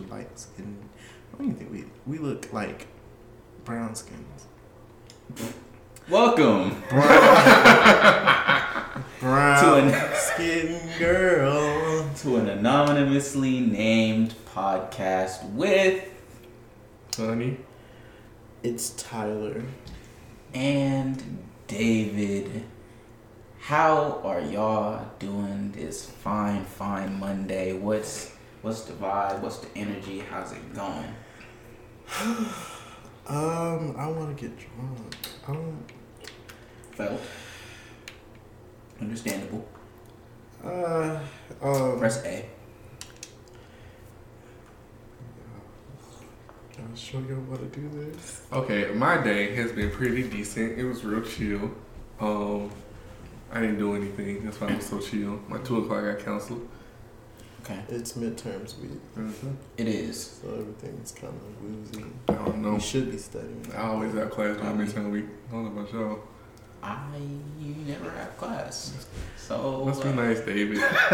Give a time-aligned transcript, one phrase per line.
[0.00, 0.76] of light skin.
[1.32, 2.86] I don't even think we we look like
[3.64, 4.46] brown skins.
[6.08, 6.82] Welcome
[9.20, 12.10] Brown To skin girl.
[12.16, 16.04] to an anonymously named podcast with
[17.16, 17.58] Honey.
[18.62, 19.62] It's Tyler.
[20.54, 21.38] and
[21.68, 22.64] David.
[23.60, 27.72] How are y'all doing this fine, fine Monday?
[27.74, 28.32] What's
[28.62, 29.40] what's the vibe?
[29.40, 30.20] What's the energy?
[30.30, 31.14] How's it going?
[33.26, 35.16] Um, I want to get drunk.
[35.46, 35.92] I don't.
[36.92, 37.20] Felt
[39.00, 39.68] understandable.
[40.64, 41.20] Uh,
[41.62, 41.98] um.
[42.00, 42.44] Press A.
[46.78, 48.42] I'm sure y'all want to do this.
[48.52, 50.76] Okay, my day has been pretty decent.
[50.76, 51.70] It was real chill.
[52.18, 52.68] Um,
[53.52, 54.44] I didn't do anything.
[54.44, 55.40] That's why I was so chill.
[55.46, 56.66] My two o'clock I got canceled.
[57.62, 59.50] Okay, It's midterms week, Mm-hmm.
[59.76, 60.40] it is.
[60.42, 62.04] so everything's kind of woozy.
[62.28, 62.74] I don't know.
[62.74, 63.66] You should be studying.
[63.76, 65.26] I always have class during midterm week.
[65.48, 66.18] I don't know about y'all.
[66.82, 66.96] I
[67.86, 70.78] never have class, so Must be uh, nice, David.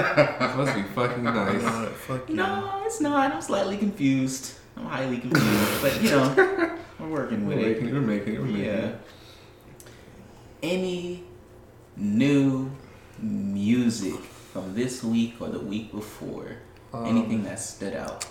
[0.56, 1.60] Must be fucking nice.
[1.62, 2.36] No, fuck you.
[2.36, 3.32] No, it's not.
[3.32, 4.52] I'm slightly confused.
[4.76, 7.90] I'm highly confused, but you know, we're working We're with making it.
[7.90, 7.94] it.
[7.94, 8.38] We're making it.
[8.40, 8.72] We're making Yeah.
[8.74, 8.98] it.
[10.62, 11.24] Any
[11.96, 12.70] new
[13.18, 14.14] music
[14.56, 16.56] from this week or the week before?
[16.94, 18.26] Um, Anything that stood out?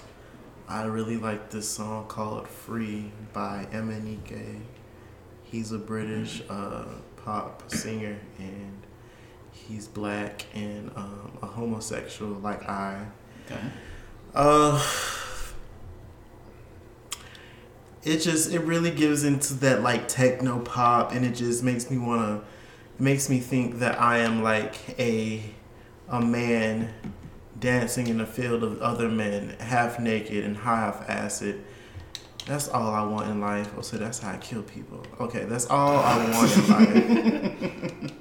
[0.68, 4.62] I really like this song called "Free" by Emanike.
[5.44, 6.86] He's a British uh,
[7.18, 8.82] pop singer, and
[9.52, 13.06] he's black and um, a homosexual like I.
[13.46, 13.62] Okay.
[14.34, 14.84] Uh,
[18.04, 22.00] it just it really gives into that like techno pop, and it just makes me
[22.00, 22.42] wanna,
[22.98, 25.44] makes me think that I am like a,
[26.10, 26.94] a man,
[27.60, 31.64] dancing in a field of other men, half naked and high off acid.
[32.46, 33.72] That's all I want in life.
[33.78, 35.04] Oh, so that's how I kill people.
[35.20, 38.12] Okay, that's all I want in life.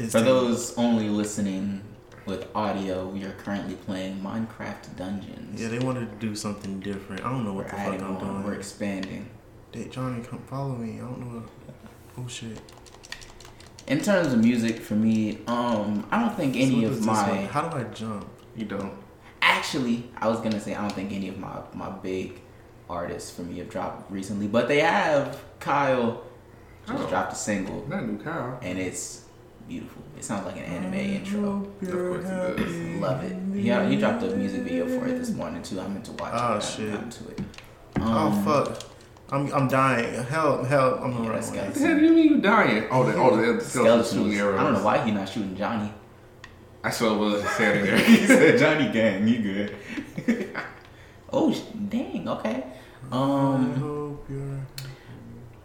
[0.10, 1.82] For those only listening
[2.24, 5.60] with audio, we are currently playing Minecraft Dungeons.
[5.60, 7.24] yeah, they wanted to do something different.
[7.24, 8.20] I don't know we're what the fuck I'm on.
[8.20, 8.44] doing.
[8.44, 9.28] We're expanding.
[9.72, 10.96] Hey, Johnny, come follow me.
[10.96, 11.40] I don't know.
[11.40, 11.74] What...
[12.16, 12.60] Oh shit.
[13.88, 17.46] In terms of music, for me, um, I don't think any So of my one-
[17.46, 18.26] How do I jump?
[18.54, 18.92] You don't.
[19.40, 22.40] Actually, I was gonna say I don't think any of my my big
[22.90, 25.38] artists for me have dropped recently, but they have.
[25.58, 26.22] Kyle
[26.86, 27.08] just Oh.
[27.08, 28.58] dropped a single, Not new Kyle.
[28.62, 29.22] and it's
[29.66, 30.02] beautiful.
[30.16, 31.66] It sounds like an anime I intro.
[31.82, 33.00] Of course it does.
[33.02, 33.36] Love it.
[33.54, 35.80] Yeah, he dropped a music video for it this morning too.
[35.80, 36.36] I meant to watch it.
[36.36, 36.92] Oh, I haven't shit.
[36.92, 37.40] gotten to it.
[38.00, 38.82] Oh Um, fuck.
[39.30, 40.14] I'm I'm dying.
[40.24, 40.66] Help!
[40.66, 41.00] Help!
[41.02, 41.66] I'm Yeah, gonna that's run away.
[41.66, 42.84] What the hell do you mean you dying?
[42.90, 44.10] Oh, the oh the, the skeleton Skeletons.
[44.12, 44.60] shooting arrows.
[44.60, 45.92] I don't know why he not shooting Johnny.
[46.82, 47.98] I sure was just standing there.
[48.04, 50.56] he said Johnny gang, you good.
[51.32, 51.52] oh
[51.88, 52.64] dang, okay.
[53.12, 54.60] I Um hope you're.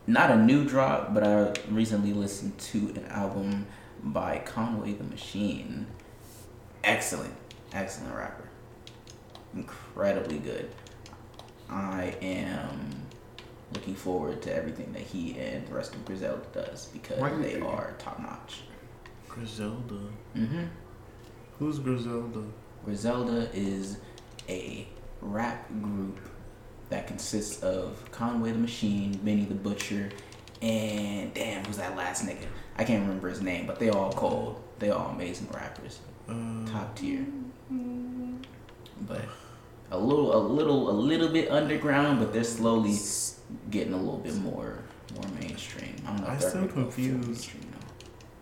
[0.08, 3.68] not a new drop, but I recently listened to an album
[4.04, 5.88] by Conway the Machine.
[6.84, 7.34] Excellent,
[7.72, 8.50] excellent rapper.
[9.56, 10.70] Incredibly good.
[11.70, 13.03] I am
[13.74, 17.54] looking forward to everything that he and the rest of Griselda does because Why they
[17.54, 18.62] think- are top notch.
[19.30, 19.96] Griselda.
[20.34, 20.64] hmm
[21.60, 22.44] Who's Griselda?
[22.86, 23.98] Griselda is
[24.50, 24.88] a
[25.22, 26.20] rap group
[26.90, 30.10] that consists of Conway the Machine, Benny the Butcher,
[30.62, 32.46] and damn, who's that last nigga?
[32.78, 34.62] I can't remember his name, but they all cold.
[34.80, 37.26] They all amazing rappers, Uh, top tier.
[39.02, 39.22] But
[39.94, 42.96] a little, a little, a little bit underground, but they're slowly
[43.70, 44.80] getting a little bit more,
[45.16, 45.96] more mainstream.
[46.08, 46.30] I'm not.
[46.30, 47.52] I still gonna go full confused.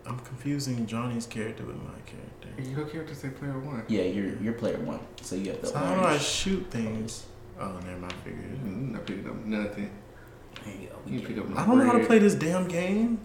[0.04, 2.70] I'm confusing Johnny's character with my character.
[2.70, 3.84] Your character say player one.
[3.88, 7.26] Yeah, you're you're player one, so you have the So how do I shoot things?
[7.60, 8.12] Oh, never mind.
[8.12, 8.44] I figured.
[8.44, 8.64] it.
[8.64, 9.90] Mm, not picking up nothing.
[10.64, 10.96] There you go.
[11.06, 13.20] You pick up no I don't know how to play this damn game.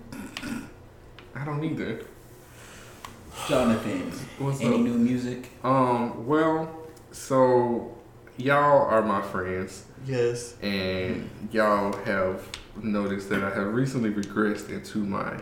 [1.34, 2.06] I don't either.
[3.48, 4.82] Jonathan, What's any up?
[4.82, 5.50] new music?
[5.64, 7.97] Um, well, so
[8.38, 10.56] y'all are my friends, Yes.
[10.62, 12.42] and y'all have
[12.82, 15.38] noticed that I have recently regressed into my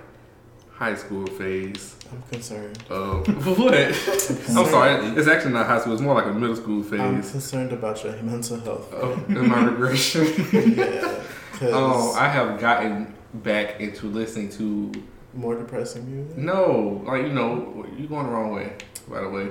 [0.71, 2.77] high school phase I'm concerned.
[2.89, 3.25] of
[3.59, 3.73] what?
[3.75, 5.93] I'm sorry, it's actually not high school.
[5.93, 6.99] It's more like a middle school phase.
[6.99, 8.93] I'm concerned about your mental health.
[8.93, 10.25] of in my regression.
[10.77, 11.21] yeah.
[11.53, 14.91] Cause Oh, I have gotten back into listening to
[15.33, 16.37] more depressing music.
[16.37, 18.73] no, like you know, you're going the wrong way.
[19.09, 19.47] By the way,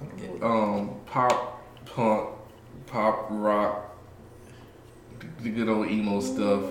[0.00, 0.46] I don't know.
[0.46, 2.28] um, pop, punk,
[2.92, 3.96] pop, rock,
[5.40, 6.62] the good old emo stuff.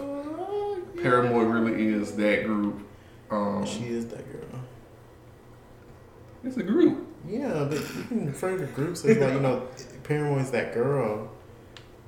[1.02, 2.88] Paramore really is that group.
[3.32, 4.60] Um, She is that girl.
[6.44, 7.08] it's a group.
[7.28, 9.68] Yeah, but you can refer to groups as like you know,
[10.04, 11.30] Paramore is that girl.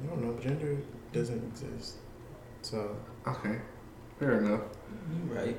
[0.04, 0.39] I don't know.
[0.42, 0.77] Gender
[1.12, 1.95] doesn't exist.
[2.62, 2.95] So,
[3.27, 3.60] Okay,
[4.19, 4.62] fair enough.
[5.10, 5.57] You right.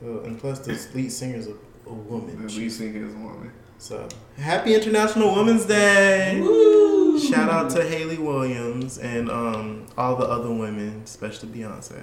[0.00, 1.54] so and plus the lead singer's a,
[1.86, 2.46] a woman.
[2.46, 3.52] The lead singer is a woman.
[3.78, 4.08] So,
[4.38, 6.38] happy International Women's Day!
[6.40, 6.99] Woo!
[7.18, 12.02] Shout out to Hayley Williams and um, all the other women, especially Beyonce.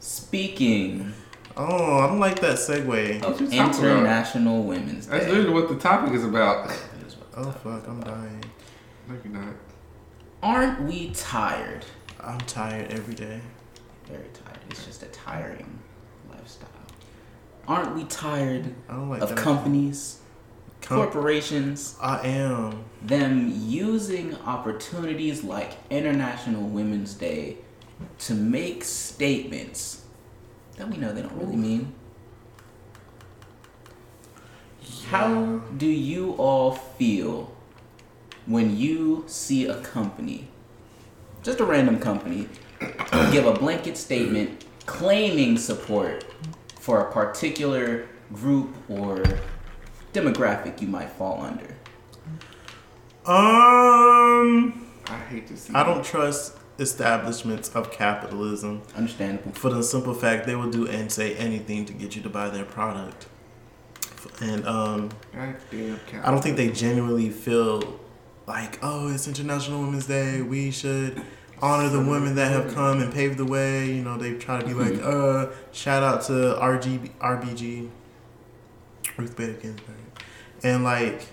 [0.00, 1.12] Speaking
[1.56, 3.22] Oh, I don't like that segue.
[3.22, 3.74] of you about?
[3.76, 6.70] International Women's That's literally what the topic is about.
[7.36, 8.44] Oh fuck, I'm dying.
[9.08, 9.54] No, you're not.
[10.40, 11.84] Aren't we tired?
[12.20, 13.40] I'm tired every day.
[14.06, 14.60] Very tired.
[14.70, 15.80] It's just a tiring
[16.30, 16.68] lifestyle.
[17.66, 19.38] Aren't we tired I don't like of that.
[19.38, 20.23] companies, Com-
[20.86, 22.84] corporations, I am.
[23.02, 27.58] them using opportunities like International Women's Day
[28.18, 30.04] to make statements
[30.76, 31.94] that we know they don't really mean?
[35.06, 37.54] How do you all feel
[38.46, 40.48] when you see a company,
[41.42, 42.48] just a random company,
[43.32, 46.24] give a blanket statement claiming support
[46.80, 49.22] for a particular group or
[50.14, 51.76] demographic you might fall under?
[53.26, 55.74] Um, I hate to see.
[55.74, 59.52] I don't trust establishments of capitalism Understandable.
[59.52, 62.48] for the simple fact they will do and say anything to get you to buy
[62.48, 63.26] their product.
[64.40, 65.54] And um, I
[66.30, 68.00] don't think they genuinely feel
[68.46, 70.42] like, oh, it's International Women's Day.
[70.42, 71.22] We should
[71.62, 73.86] honor the women that have come and paved the way.
[73.92, 77.90] You know, they try to be like, uh, shout out to RGB, RBG,
[79.16, 79.94] Ruth Bader Ginsburg.
[80.64, 81.26] And like,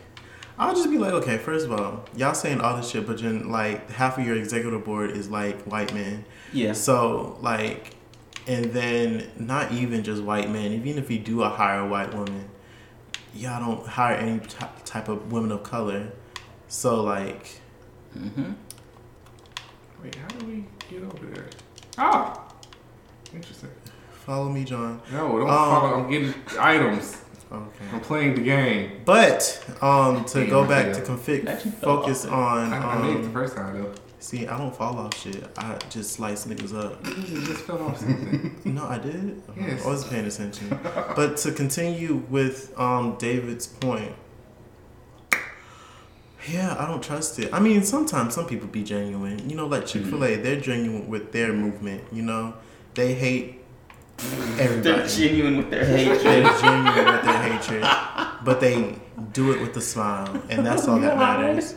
[0.59, 3.49] I'll just be like, okay, first of all, y'all saying all this shit, but then
[3.49, 6.25] like half of your executive board is like white men.
[6.53, 6.73] Yeah.
[6.73, 7.95] So like,
[8.47, 10.71] and then not even just white men.
[10.73, 12.49] Even if you do hire a white woman,
[13.33, 16.11] y'all don't hire any ty- type of women of color.
[16.67, 17.57] So like,
[18.17, 18.51] Mm-hmm.
[20.03, 21.45] Wait, how do we get over there?
[21.97, 22.43] Ah,
[23.33, 23.69] interesting.
[24.25, 25.01] follow me, John.
[25.13, 26.03] No, don't Um, follow.
[26.03, 27.20] I'm getting items.
[27.51, 27.85] Okay.
[27.91, 29.01] I'm playing the game.
[29.03, 31.05] But um, to Damn, go back failed.
[31.05, 32.71] to config, focus on.
[32.71, 33.93] I, I made it the Um, first time though.
[34.19, 35.43] see, I don't fall off shit.
[35.57, 37.05] I just slice niggas up.
[37.07, 38.57] You just fell off something.
[38.65, 39.41] No, I did.
[39.59, 39.83] Yes.
[39.83, 40.69] I wasn't paying attention.
[41.15, 44.13] but to continue with um, David's point,
[46.49, 47.53] yeah, I don't trust it.
[47.53, 49.47] I mean, sometimes some people be genuine.
[49.49, 52.03] You know, like Chick Fil A, they're genuine with their movement.
[52.11, 52.55] You know,
[52.95, 53.60] they hate
[54.57, 56.19] They're genuine with their hatred.
[56.21, 57.81] They're genuine with their hatred,
[58.43, 58.95] but they
[59.33, 61.75] do it with a smile, and that's all that matters.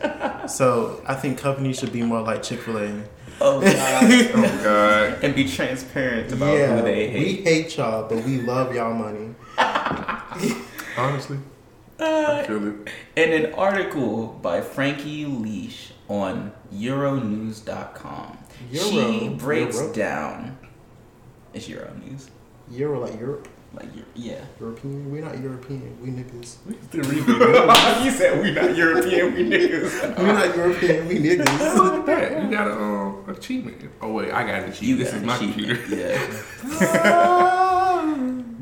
[0.53, 3.03] So I think companies should be more like Chick Fil A.
[3.41, 4.05] Oh god.
[4.35, 5.25] Oh God.
[5.25, 7.15] and be transparent about Yeah, who they hate.
[7.19, 7.45] we hate.
[7.65, 9.35] hate y'all, but we love y'all money.
[10.97, 11.39] Honestly,
[11.99, 12.89] Uh, I feel it.
[13.17, 18.39] in an article by Frankie Leash on Euronews.com,
[18.73, 19.93] she breaks Euro?
[19.93, 20.59] down.
[21.53, 22.29] It's Euronews.
[22.75, 24.45] Euro like Europe, Like yeah.
[24.61, 25.11] European.
[25.11, 25.97] We're not European.
[26.03, 26.57] We niggas.
[26.67, 27.27] We still read
[28.05, 30.19] you said we not European, we niggas.
[30.19, 31.09] We're not European.
[31.09, 31.77] We niggas.
[31.77, 32.43] Look at that.
[32.43, 33.77] You got a um, achievement.
[34.01, 34.83] Oh wait, I got an achievement.
[34.83, 36.07] You this got is my achievement, computer.
[36.71, 37.61] Yeah.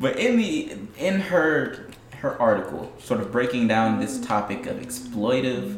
[0.03, 5.77] But in the in her her article, sort of breaking down this topic of exploitive,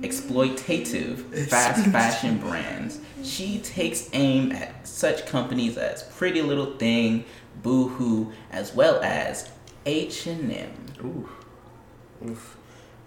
[0.00, 7.24] exploitative fast fashion brands, she takes aim at such companies as Pretty Little Thing,
[7.64, 9.50] Boohoo, as well as
[9.84, 10.70] H and M.
[11.02, 11.28] Ooh.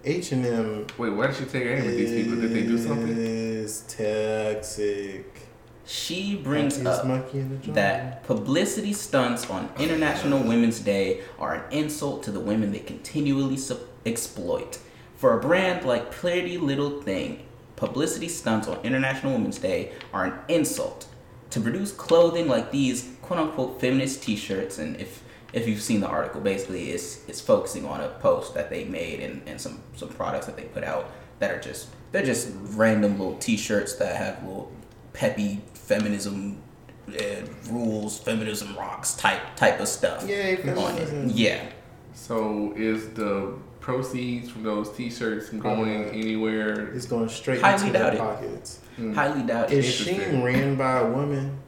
[0.04, 2.40] H and M Wait, why did she take aim at these people?
[2.40, 3.16] Did they do something?
[3.16, 5.48] Is toxic.
[5.86, 7.74] She brings up monkey in the jungle.
[7.74, 13.56] that publicity stunts on International Women's Day are an insult to the women they continually
[13.56, 14.78] su- exploit.
[15.16, 17.46] For a brand like Pretty Little Thing,
[17.76, 21.06] publicity stunts on International Women's Day are an insult.
[21.50, 26.00] To produce clothing like these quote unquote feminist t shirts, and if if you've seen
[26.00, 29.80] the article, basically it's it's focusing on a post that they made and, and some,
[29.96, 33.94] some products that they put out that are just they're just random little t shirts
[33.96, 34.70] that have little
[35.14, 36.60] peppy feminism
[37.08, 37.22] uh,
[37.70, 41.30] rules, feminism rocks type type of stuff Yay, on feminism.
[41.30, 41.34] it.
[41.36, 41.66] Yeah.
[42.12, 46.88] So is the proceeds from those T-shirts going Uh, anywhere?
[46.94, 48.80] It's going straight Highly into their doubt pockets.
[48.96, 49.12] Hmm.
[49.14, 49.78] Highly doubt it.
[49.78, 50.40] Is Interesting.
[50.40, 51.58] Shein ran by a woman?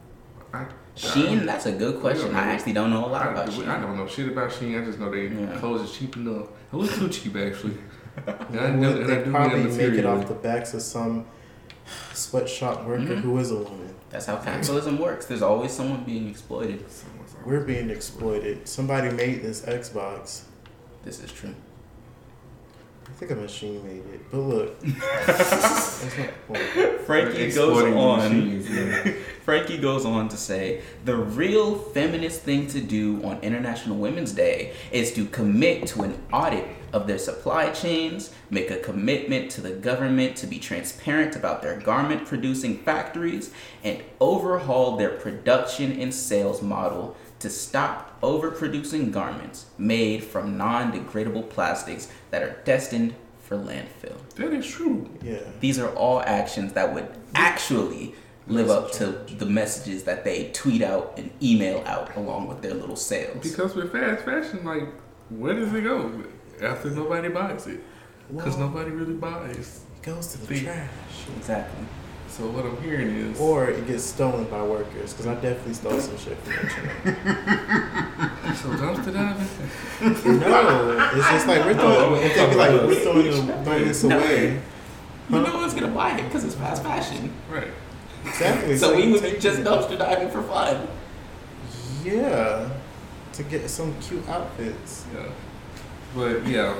[0.53, 0.65] I,
[0.95, 2.35] Shein, that's a good question.
[2.35, 3.81] I actually don't know a lot I, about I Shein.
[3.81, 4.81] don't know shit about Shein.
[4.81, 5.57] I just know they Yeah.
[5.57, 6.47] clothes are cheap enough.
[6.73, 7.77] A little too cheap actually.
[8.27, 11.25] And I know, and they do probably get make it off the backs of some
[12.13, 13.21] sweatshop worker Mhm.
[13.21, 13.95] who is a woman.
[14.09, 15.25] That's how capitalism works.
[15.27, 16.83] There's always someone being exploited.
[17.45, 18.67] We're being exploited.
[18.67, 20.41] Somebody made this Xbox.
[21.05, 21.55] This is true.
[23.11, 24.31] I think a machine made it.
[24.31, 27.01] But look, that's not the point.
[27.01, 28.19] Frankie goes Exploiting the on.
[28.19, 29.13] machines, yeah.
[29.43, 34.73] Frankie goes on to say the real feminist thing to do on International Women's Day
[34.91, 39.71] is to commit to an audit of their supply chains, make a commitment to the
[39.71, 43.51] government to be transparent about their garment producing factories,
[43.83, 51.49] and overhaul their production and sales model to stop overproducing garments made from non degradable
[51.49, 54.17] plastics that are destined for landfill.
[54.35, 55.09] That is true.
[55.21, 55.39] Yeah.
[55.59, 58.15] These are all actions that would actually
[58.47, 59.07] live up to
[59.37, 63.37] the messages that they tweet out and email out along with their little sales.
[63.41, 64.87] Because with fast fashion, like,
[65.29, 66.23] where does it go
[66.61, 67.81] after nobody buys it?
[68.33, 69.81] Because Well- nobody really buys.
[69.97, 70.63] It goes to the See.
[70.63, 70.89] trash.
[71.37, 71.85] Exactly.
[72.31, 75.11] So what I'm hearing is, Or it gets stolen by workers.
[75.11, 76.95] Because I definitely stole some shit from H&M.
[78.55, 79.47] so dumpster diving.
[80.39, 82.21] No, it's just like we're throwing.
[82.23, 84.17] If they be like we're throwing, throwing this No.
[84.17, 84.61] away.
[85.29, 87.33] You know one's gonna buy it because it's fast fashion.
[87.51, 87.67] Right.
[88.25, 88.77] Exactly.
[88.77, 90.87] So we you would be just dumpster diving for fun.
[92.05, 92.69] Yeah,
[93.33, 95.05] to get some cute outfits.
[95.13, 95.27] Yeah.
[96.15, 96.75] But yeah.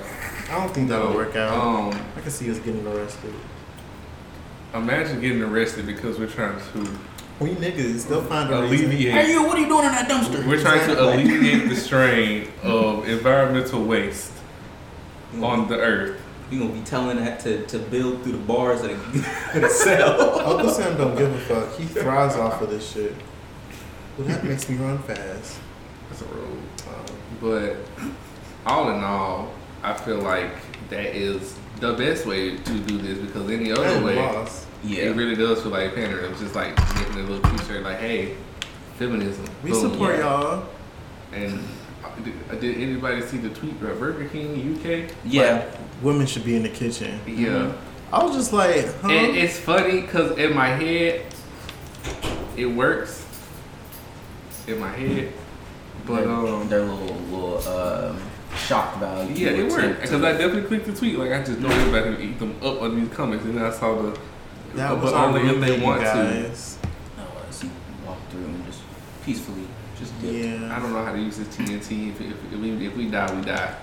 [0.50, 1.54] I don't think that'll work out.
[1.54, 3.34] Um, I can see us getting arrested.
[4.74, 6.90] Imagine getting arrested because we're trying to
[7.40, 8.88] We niggas, they'll find a reason.
[8.88, 9.14] alleviate.
[9.14, 10.46] Hey you, what are you doing in that dumpster?
[10.48, 14.32] We're trying to alleviate the strain of environmental waste
[15.42, 16.20] on the earth.
[16.50, 20.40] You gonna be telling that to, to build through the bars that are gonna sell.
[20.40, 21.78] Uncle Sam don't give a fuck.
[21.78, 23.16] He thrives off of this shit.
[24.18, 25.60] Well, that makes me run fast.
[26.10, 26.60] That's a road.
[26.90, 27.06] Um,
[27.40, 27.78] But
[28.66, 30.52] all in all, I feel like
[30.90, 34.68] that is the best way to do this because any other and way, lost.
[34.84, 35.04] Yeah.
[35.06, 36.32] it really does feel like pandering.
[36.32, 38.38] It's just like making a little t-shirt like, "Hey,
[38.98, 39.92] feminism." We Boom.
[39.92, 40.22] support Yeah.
[40.22, 40.66] y'all.
[41.34, 41.60] And
[42.04, 45.12] uh, did, did anybody see the tweet about Burger King UK?
[45.26, 45.66] Yeah.
[46.02, 47.20] Women should be in the kitchen.
[47.26, 47.74] Yeah.
[48.14, 49.10] I was just like, huh?
[49.10, 51.26] And it's funny because in my head,
[52.58, 53.26] it works.
[54.68, 55.34] In my head,
[56.06, 58.22] but their, um, their little little um,
[58.56, 59.34] shock value.
[59.34, 61.18] yeah, it to- worked because I definitely clicked the tweet.
[61.18, 63.72] Like I just know everybody would eat them up on these comments, and then I
[63.72, 64.12] saw the.
[64.76, 66.06] that but was our only if they you want to.
[66.06, 66.78] guys.
[67.18, 67.72] No, uh, so you
[68.06, 68.82] walk through and just
[69.26, 69.68] peacefully
[69.98, 70.34] just dip.
[70.34, 70.76] Yeah.
[70.76, 72.10] I don't know how to use this TNT.
[72.10, 73.76] If, if, if, we, if we die, we die.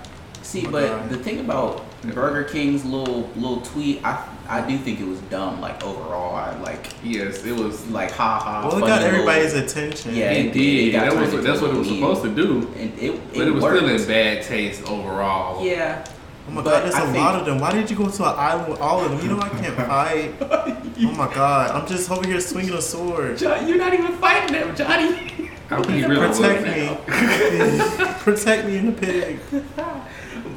[0.49, 1.11] See, Oh, but God.
[1.11, 5.61] the thing about Burger King's little little tweet, I I do think it was dumb.
[5.61, 7.87] Like overall, I like Yes, it was.
[7.89, 8.61] like ha ha.
[8.63, 10.15] Well, it funny got little- everybody's attention.
[10.15, 10.89] Yeah, It it did.
[10.89, 12.67] It got That was into that's what it was supposed to do.
[12.79, 13.77] And it, But it, was worked.
[13.85, 15.63] still in bad taste overall.
[15.67, 16.03] Yeah.
[16.49, 17.59] Oh my But god, there's I a lot of them.
[17.59, 19.21] Why did you go to an island with all of them?
[19.21, 20.33] You know I can't fight.
[20.41, 23.37] oh my god, I'm just over here swinging a sword.
[23.37, 25.51] John, you're not even fighting them, Johnny.
[25.71, 28.05] I think he really Protect me.
[28.21, 29.39] Protect me in the pig.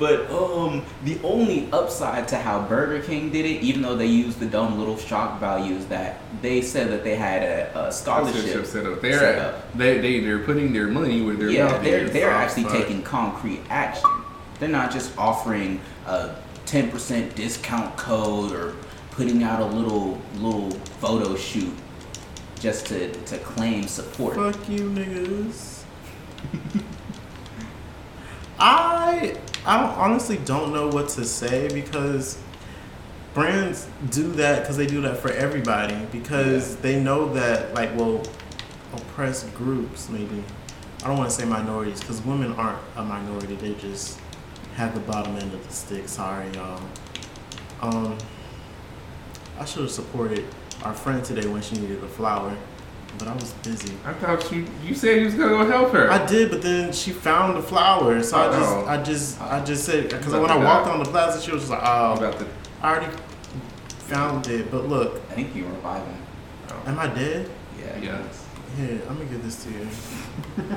[0.01, 4.39] But um, the only upside to how Burger King did it, even though they used
[4.39, 8.65] the dumb little shock values, that they said that they had a, a Scholarship scholarship
[8.65, 8.93] set up.
[8.95, 9.77] set They're up.
[9.77, 12.11] they they they're putting their money where their yeah, mouth they're is.
[12.13, 14.09] they're So, actually taking concrete action.
[14.59, 18.73] They're not just offering a ten percent discount code or
[19.11, 21.75] putting out a little little photo shoot
[22.59, 24.33] just to to claim support.
[24.33, 25.83] Fuck you, niggas.
[28.59, 32.39] I I don't, honestly don't know what to say because
[33.33, 38.23] brands do that because they do that for everybody because they know that like well
[38.93, 40.43] oppressed groups maybe.
[41.03, 43.55] I don't want to say minorities because women aren't a minority.
[43.55, 44.19] They just
[44.75, 46.07] have the bottom end of the stick.
[46.07, 46.81] Sorry y'all.
[47.81, 48.17] Um
[49.59, 50.45] I should have supported
[50.83, 52.57] our friend today when she needed a flower
[53.17, 56.09] but I was busy I thought you you said you was gonna go help her.
[56.11, 58.85] I did, but then she found the flower, so I just, Oh.
[58.87, 60.91] I just, I just said because when I walked die.
[60.93, 62.47] on the plaza, she was just like, "Oh, about to.
[62.81, 63.15] I already
[64.09, 66.17] found it." But look, I think you revive him.
[66.69, 66.83] Oh.
[66.89, 67.49] am I dead?
[67.79, 67.97] Yeah.
[67.97, 68.21] Yeah.
[68.77, 69.87] Here, I'm gonna give this to you.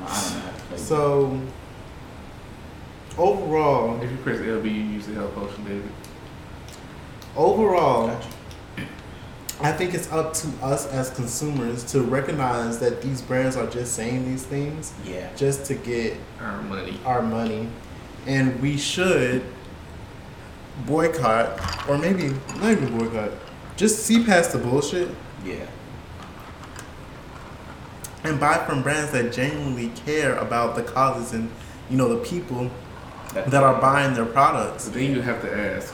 [0.00, 0.78] No, I don't know how to play.
[0.78, 1.40] So,
[3.18, 5.90] overall, If you press LB, you use the help potion, David.
[7.36, 8.28] overall, Gotcha.
[9.62, 13.92] I think it's up to us as consumers to recognize that these brands are just
[13.94, 15.28] saying these things Yeah.
[15.36, 16.98] just to get Our money.
[17.04, 17.68] our money,
[18.26, 19.42] and we should
[20.86, 23.30] boycott, or maybe not even boycott,
[23.76, 25.10] just see past the bullshit
[25.44, 25.56] Yeah.
[28.24, 31.50] and buy from brands that genuinely care about the causes and
[31.90, 32.70] you know the people
[33.34, 34.84] that are buying their products.
[34.84, 35.92] So then you have to ask,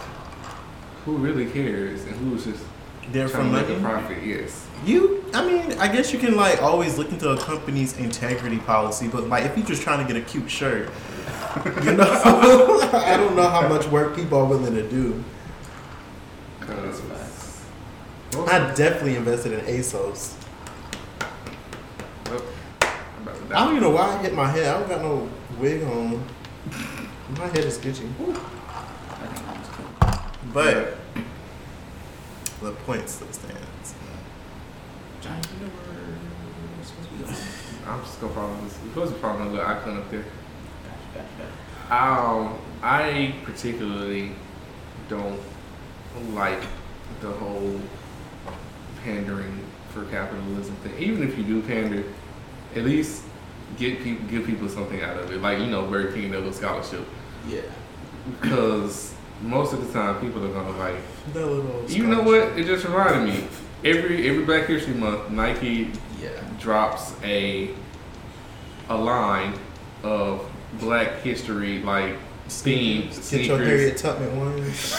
[1.05, 2.63] who really cares and who's just
[3.13, 4.23] They're trying from to make a profit?
[4.25, 4.67] Yes.
[4.85, 9.09] You, I mean, I guess you can like always look into a company's integrity policy,
[9.09, 10.91] but like if you're just trying to get a cute shirt,
[11.85, 12.05] You know,
[12.93, 15.23] I don't know how much work people are willing to do.
[16.61, 17.65] That's 'Cause- facts.
[18.53, 20.35] I definitely invested in ASOS.
[22.29, 22.43] well,
[22.83, 23.57] I'm about to die.
[23.61, 24.67] I don't even know why I hit my head.
[24.67, 26.23] I don't got no wig on.
[27.39, 27.89] My head is itchy.
[27.89, 30.21] I think that was cool.
[30.53, 30.99] But
[32.67, 33.95] the point still stands.
[35.21, 37.37] Johnny, you know where supposed to be going?
[37.87, 38.79] I'm just gonna follow this.
[38.83, 40.25] We're supposed to follow the little icon up there.
[40.25, 41.51] Gotcha, gotcha,
[41.89, 41.95] gotcha.
[41.95, 44.33] Um, I particularly
[45.09, 45.41] don't
[46.35, 46.61] like
[47.21, 47.81] the whole
[49.05, 50.99] pandering for capitalism thing.
[50.99, 52.03] Even if you do pander,
[52.75, 53.23] at least
[53.79, 55.41] get people give people something out of it.
[55.41, 57.07] Like you know, Burger King Nobel scholarship,
[57.47, 57.61] Yeah.
[58.41, 60.97] because most of the time people are gonna like.
[61.33, 61.85] That little.
[61.91, 62.59] You know what?
[62.59, 63.45] It just reminded me.
[63.85, 65.91] Every every Black History Month, Nike
[66.23, 66.31] Yeah.
[66.59, 67.71] drops a
[68.89, 69.53] a line
[70.03, 70.41] of
[70.81, 72.17] Black History like
[72.49, 73.59] themed Get your.
[73.59, 74.95] Harriet Tubman ones.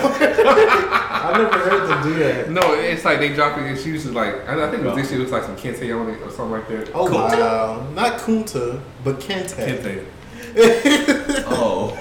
[0.00, 2.50] I never heard them do that.
[2.50, 4.04] No, it's like they drop it in shoes.
[4.06, 5.20] is Like I I think it was this year.
[5.20, 6.90] It was like some Kente on it or something like that.
[6.94, 7.38] Oh Kunta?
[7.40, 9.54] wow, not Kunta, but Kente.
[9.56, 10.04] Kente.
[11.52, 11.96] Oh.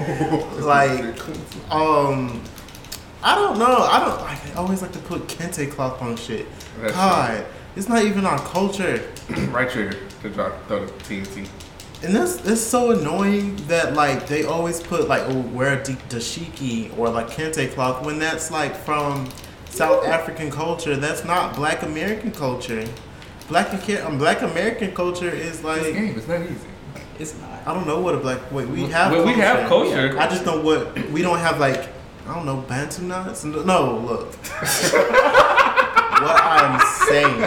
[0.61, 1.19] Like,
[1.71, 2.41] um,
[3.21, 3.65] I don't know.
[3.65, 4.19] I don't.
[4.21, 6.47] I always like to put Kente cloth on shit.
[6.79, 9.03] That's God, it's not even our culture.
[9.49, 11.47] right trigger to drop throw the TNT.
[12.01, 16.97] And that's it's so annoying that like they always put like oh wear a dashiki
[16.97, 19.29] or like kente cloth when that's like from
[19.69, 20.95] South African culture.
[20.95, 22.87] That's not Black American culture.
[23.49, 26.67] Black and um, Black American culture is like game is not easy.
[27.19, 27.67] It's not.
[27.67, 29.11] I don't know what a black wait we have.
[29.11, 30.17] Well, we have culture.
[30.17, 31.89] I just know what we don't have like
[32.25, 33.43] I don't know bantu knots.
[33.43, 34.33] No, look.
[36.21, 37.41] what I'm saying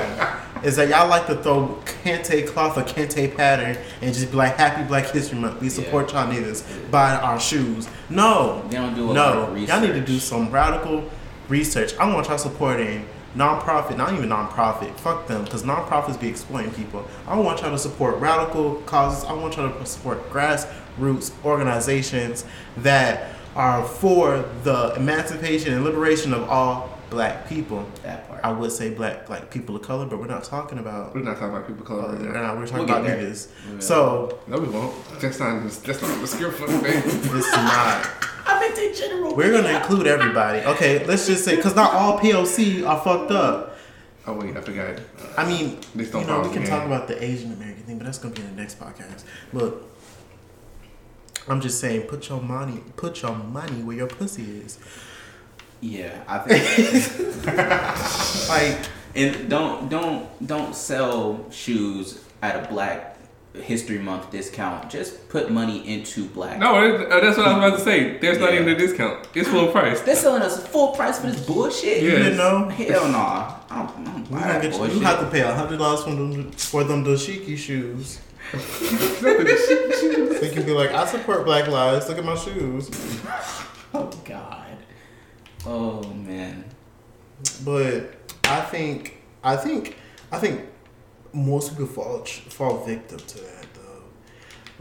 [0.65, 4.57] is that y'all like to throw kente cloth or kente pattern and just be like
[4.57, 5.61] Happy Black History Month.
[5.61, 7.89] We support y'all niggas buying our shoes.
[8.11, 9.43] No, They don't do a lot no.
[9.53, 11.09] of Y'all need to do some radical
[11.49, 11.97] research.
[11.97, 14.99] I want y'all supporting non-profit, not even non-profit.
[15.01, 17.07] Fuck them, because non-profits be exploiting people.
[17.27, 19.25] I want y'all to support radical causes.
[19.25, 22.45] I want y'all to support grassroots organizations
[22.79, 27.87] that are for the emancipation and liberation of all black people.
[28.03, 28.41] That part.
[28.43, 31.15] I would say black black people of color, but we're not talking about.
[31.15, 32.53] We're not talking about people of color right now.
[32.55, 33.49] Uh, we're talking We'll about get niggas.
[33.69, 33.81] We will.
[33.81, 34.95] So No, we won't.
[35.21, 35.63] That's not.
[35.63, 37.03] That's not the skill for the thing.
[37.05, 38.09] it's not.
[38.45, 39.37] I meant in general.
[39.37, 40.61] We're gonna include everybody.
[40.61, 43.77] Okay, let's just say because not all POC are fucked up.
[44.27, 45.01] Oh wait, I forgot.
[45.37, 48.05] I mean, This you know, we can the talk about the Asian American thing, but
[48.05, 49.25] that's gonna be in the next podcast.
[49.53, 49.89] Look,
[51.49, 54.79] I'm just saying, put your money, put your money where your pussy is.
[55.83, 57.29] Yeah, I think.
[58.49, 58.79] Like,
[59.15, 63.17] and don't don't don't sell shoes at a Black
[63.55, 64.89] History Month discount.
[64.91, 66.59] Just put money into black.
[66.59, 68.17] No, uh, that's what I was about to say.
[68.19, 69.27] There's not even a discount.
[69.35, 70.01] It's full price.
[70.03, 72.03] They're selling us full price for this bullshit.
[72.03, 72.11] Yeah.
[72.11, 72.69] you didn't know?
[72.69, 73.19] Hell no.
[73.19, 74.97] I don't, I don't We buy that get you, bullshit.
[74.97, 78.21] you have to pay a hundred dollars for them for them dashiki shoes.
[78.53, 82.09] So you can be like, I support Black lives.
[82.09, 82.89] Look at my shoes.
[83.95, 84.62] Oh God.
[85.65, 86.65] Oh man.
[87.65, 89.97] But I think I think
[90.31, 90.67] I think
[91.33, 93.52] most people fall fall victim to that.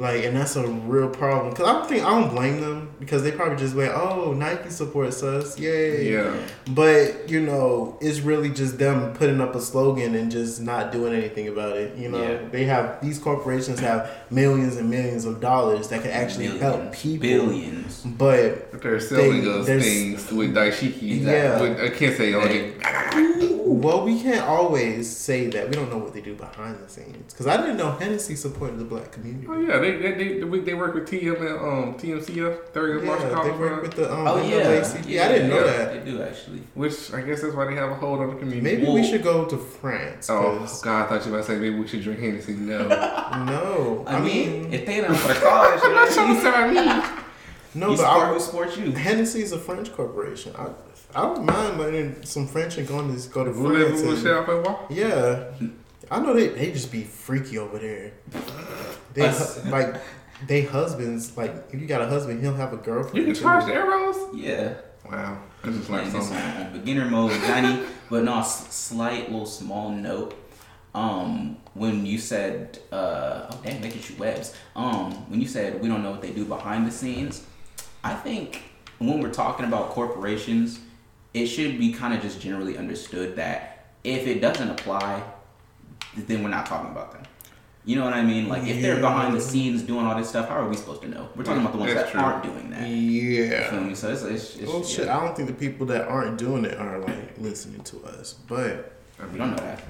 [0.02, 1.54] Like, and that's a real problem.
[1.54, 4.72] Cause I don't think I don't blame them because they probably just went, "Oh, Nike
[4.72, 6.34] supports us, yay!" Yeah.
[6.70, 11.14] But you know, it's really just them putting up a slogan and just not doing
[11.14, 11.96] anything about it.
[11.96, 12.40] You know, Yeah.
[12.52, 17.22] they have these corporations have millions and millions of dollars that can actually help people.
[17.28, 18.02] Billions.
[18.02, 21.22] But They're selling They- us there's- things with dashiki.
[21.24, 21.62] Yeah.
[21.62, 23.51] With, I can't say on it.
[23.72, 25.70] Well, we can't always say that.
[25.70, 27.34] We don't know what they do behind the scenes.
[27.34, 29.48] Because I didn't know Hennessy supported the black community.
[29.50, 33.08] Oh yeah, they they they, they, they work with TM and um TMCF, Third Yeah,
[33.08, 34.66] Marshall they College work with the um, Oh yeah.
[34.66, 35.22] NAACP.
[35.22, 35.72] I didn't know yeah.
[35.72, 36.06] that.
[36.06, 36.60] They do actually.
[36.74, 38.62] which I guess that's why they have a hold on the community.
[38.62, 40.30] Maybe we should go to France.
[40.30, 42.54] Oh, God, I thought you were about to say maybe we should drink Hennessy.
[42.54, 44.04] No, no.
[44.06, 47.16] I, I, mean, mean, if they don't for the cause, you know what I mean?
[47.16, 47.24] me.
[47.76, 48.92] no, you but support I, who supports you.
[48.92, 50.54] Hennessy is a French corporation.
[50.58, 50.72] I,
[51.16, 54.02] I don't mind learning some French and going to go to France.
[54.02, 54.76] And- share un peu moi?
[54.90, 55.44] yeah,
[56.10, 58.12] I know they they just be freaky over there.
[59.14, 59.30] They
[59.70, 59.96] like
[60.48, 63.16] they husbands like if you got a husband, he'll have a girlfriend.
[63.18, 63.42] You can too.
[63.42, 64.18] charge the arrows.
[64.34, 64.74] Yeah.
[65.10, 66.62] Wow, that's just Playing like this something.
[66.62, 67.84] on, on beginner mode, Johnny.
[68.10, 70.36] but no, s- slight little small note.
[70.94, 74.54] Um, when you said, uh, oh damn, they can shoot webs.
[74.76, 77.44] Um, when you said we don't know what they do behind the scenes,
[78.04, 78.62] I think
[79.00, 80.80] when we're talking about corporations,
[81.34, 85.24] it should be kind of just generally understood that if it doesn't apply,
[86.18, 87.24] then we're not talking about them.
[87.84, 88.48] You know what I mean?
[88.48, 91.08] Like, if they're behind the scenes doing all this stuff, how are we supposed to
[91.08, 91.30] know?
[91.36, 92.22] We're talking about the ones That's that true.
[92.22, 92.88] aren't doing that.
[92.88, 93.80] You feel Yeah.
[93.80, 93.96] me?
[93.96, 95.08] So it's, it's, it's Well, shit.
[95.08, 98.34] I don't think the people that aren't doing it are like listening to us.
[98.48, 98.94] But
[99.32, 99.82] we don't know that.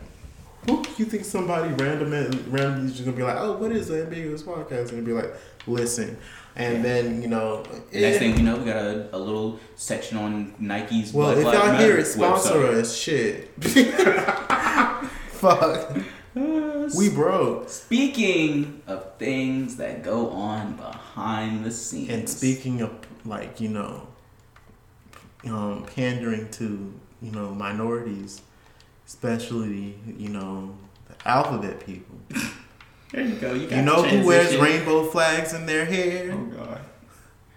[0.67, 2.11] Who you think somebody random
[2.49, 4.91] randomly is just gonna be like, oh, what is the ambiguous podcast?
[4.91, 5.33] And be like,
[5.67, 6.17] listen,
[6.55, 6.81] and Yeah.
[6.83, 10.53] then you know, The next thing you know, we got a, a little section on
[10.59, 11.13] Nike's.
[11.13, 12.81] well, if y'all hear it, sponsor website.
[12.81, 12.95] us.
[12.95, 13.49] Shit,
[15.31, 15.97] fuck,
[16.35, 17.69] we broke.
[17.69, 22.91] Speaking of things that go on behind the scenes, And speaking of
[23.25, 24.07] like you know,
[25.45, 28.41] um, pandering to you know minorities,
[29.07, 30.75] especially you know
[31.07, 32.15] the alphabet people.
[33.11, 33.53] there you go.
[33.53, 36.31] You, You know who wears rainbow flags in their hair?
[36.33, 36.81] Oh God.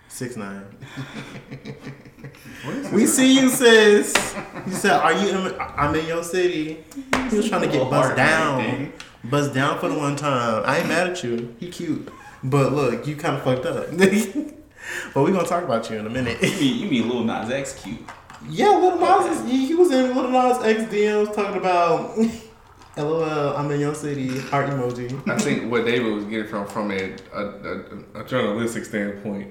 [0.08, 0.64] Six nine.
[2.92, 4.14] We see you, sis.
[4.66, 5.28] You said, "Are you?
[5.28, 6.84] In, I'm in your city."
[7.30, 8.92] He was trying to get buzzed down,
[9.24, 10.62] buzzed down for the one time.
[10.64, 11.54] I ain't mad at you.
[11.58, 12.08] He cute,
[12.42, 13.90] but look, you kind of fucked up.
[15.14, 16.40] but we gonna talk about you in a minute.
[16.42, 17.98] You mean, you mean Lil Nas X cute?
[18.48, 19.38] Yeah, Little Nas.
[19.40, 22.16] is- He, he was in Little Nas X DMs talking about.
[22.96, 24.38] LOL, I'm in your city.
[24.38, 25.28] Heart emoji.
[25.28, 29.48] I think what David was getting from from a a, a, a journalistic standpoint,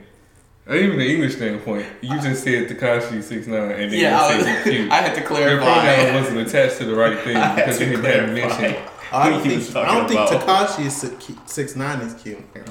[0.65, 4.37] or even the English standpoint, you just said Tekashi six nine, and then Yeah, I,
[4.37, 4.91] you said he cute.
[4.93, 5.95] I had to Your clarify.
[5.95, 8.61] pronoun wasn't attached to the right thing because to you hadn't clarify.
[8.61, 8.89] mentioned.
[9.11, 10.21] I don't think I don't think.
[10.41, 12.39] Tekashi is six nine is cute.
[12.55, 12.61] Uh,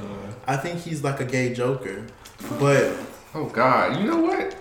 [0.46, 2.02] I think he's like a gay joker,
[2.58, 2.92] but
[3.34, 4.56] oh God, you know what?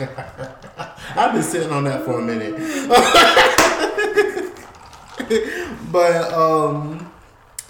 [1.16, 2.56] I've been sitting on that for a minute.
[5.92, 7.10] but um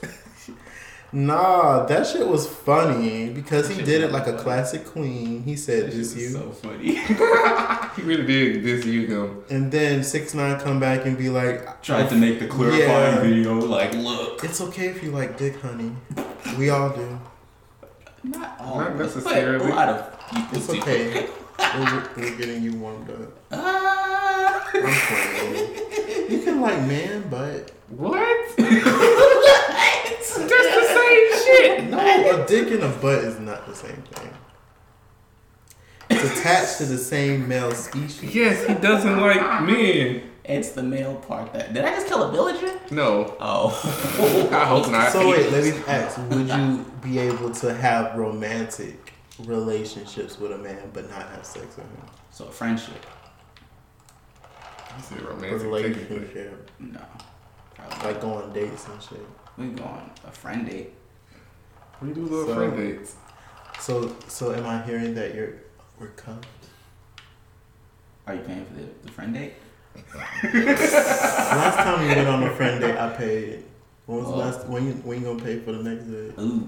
[1.12, 5.42] Nah, that shit was funny because he did it like a classic queen.
[5.42, 6.28] He said That shit this was you.
[6.30, 6.94] so funny.
[7.96, 9.42] He really did this you him.
[9.50, 13.20] And then six nine come back and be like Tried to make the clarifying Yeah.
[13.22, 15.90] video like, look, It's okay if you like dick, honey.
[16.56, 17.18] We all do.
[18.24, 19.70] Not all, Not of us, but necessarily.
[19.70, 20.80] a lot of people It's do.
[20.80, 21.28] okay.
[21.78, 23.32] we're, we're getting you warmed up.
[23.52, 24.70] Ah.
[24.74, 26.30] I'm playing.
[26.30, 28.56] You can like man, but What?
[28.56, 31.90] That's the same shit.
[31.90, 34.30] no, a dick and a butt is not the same thing.
[36.08, 38.34] It's attached to the same male species.
[38.34, 40.29] Yes, he doesn't like men.
[40.44, 41.74] It's the male part that.
[41.74, 42.78] Did I just kill a villager?
[42.90, 43.68] No, Oh.
[44.52, 45.12] I hope not.
[45.12, 50.58] So wait, let me ask: Would you be able to have romantic relationships with a
[50.58, 52.02] man but not have sex with him?
[52.30, 53.04] So a friendship?
[54.96, 55.60] You said Or romantic.
[55.94, 56.16] technically.
[56.18, 57.00] relationship, No.
[57.74, 58.06] Probably.
[58.12, 59.26] like going on dates and shit.
[59.56, 60.92] we go on a friend date.
[62.02, 63.14] We do little So- friend dates.
[63.78, 65.54] So, so am I hearing that you're
[65.98, 66.46] we're cuffed?
[68.26, 69.54] Are you paying for the, the friend date?
[70.42, 73.64] Last time we went on a friend date, I paid.
[74.06, 74.38] When was the Oh.
[74.38, 74.66] last?
[74.66, 76.32] When you when you gonna pay for the next date?
[76.38, 76.66] Ooh,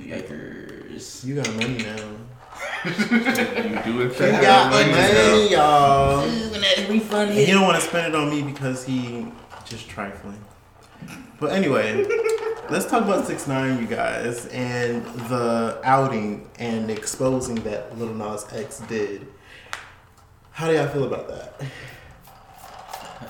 [0.00, 1.24] yikers.
[1.24, 1.96] You got money now.
[2.84, 4.12] You do it.
[4.14, 6.24] He got money, y'all.
[6.24, 7.52] Ooh, when that refund And he hit.
[7.54, 9.26] don't want to spend it on me because he
[9.64, 10.38] just trifling.
[11.40, 12.06] But anyway,
[12.70, 18.46] let's talk about six nine, you guys, and the outing and exposing that Little Nas
[18.52, 19.26] X did.
[20.52, 21.60] How do y'all feel about that?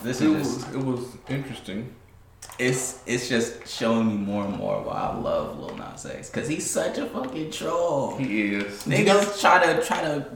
[0.02, 1.94] This It is was, just, it was interesting.
[2.58, 6.48] it's it's just showing me more and more why I love Lil Nas X because
[6.48, 8.16] he's such a fucking troll.
[8.16, 8.82] He is.
[8.84, 10.26] Niggas try to try to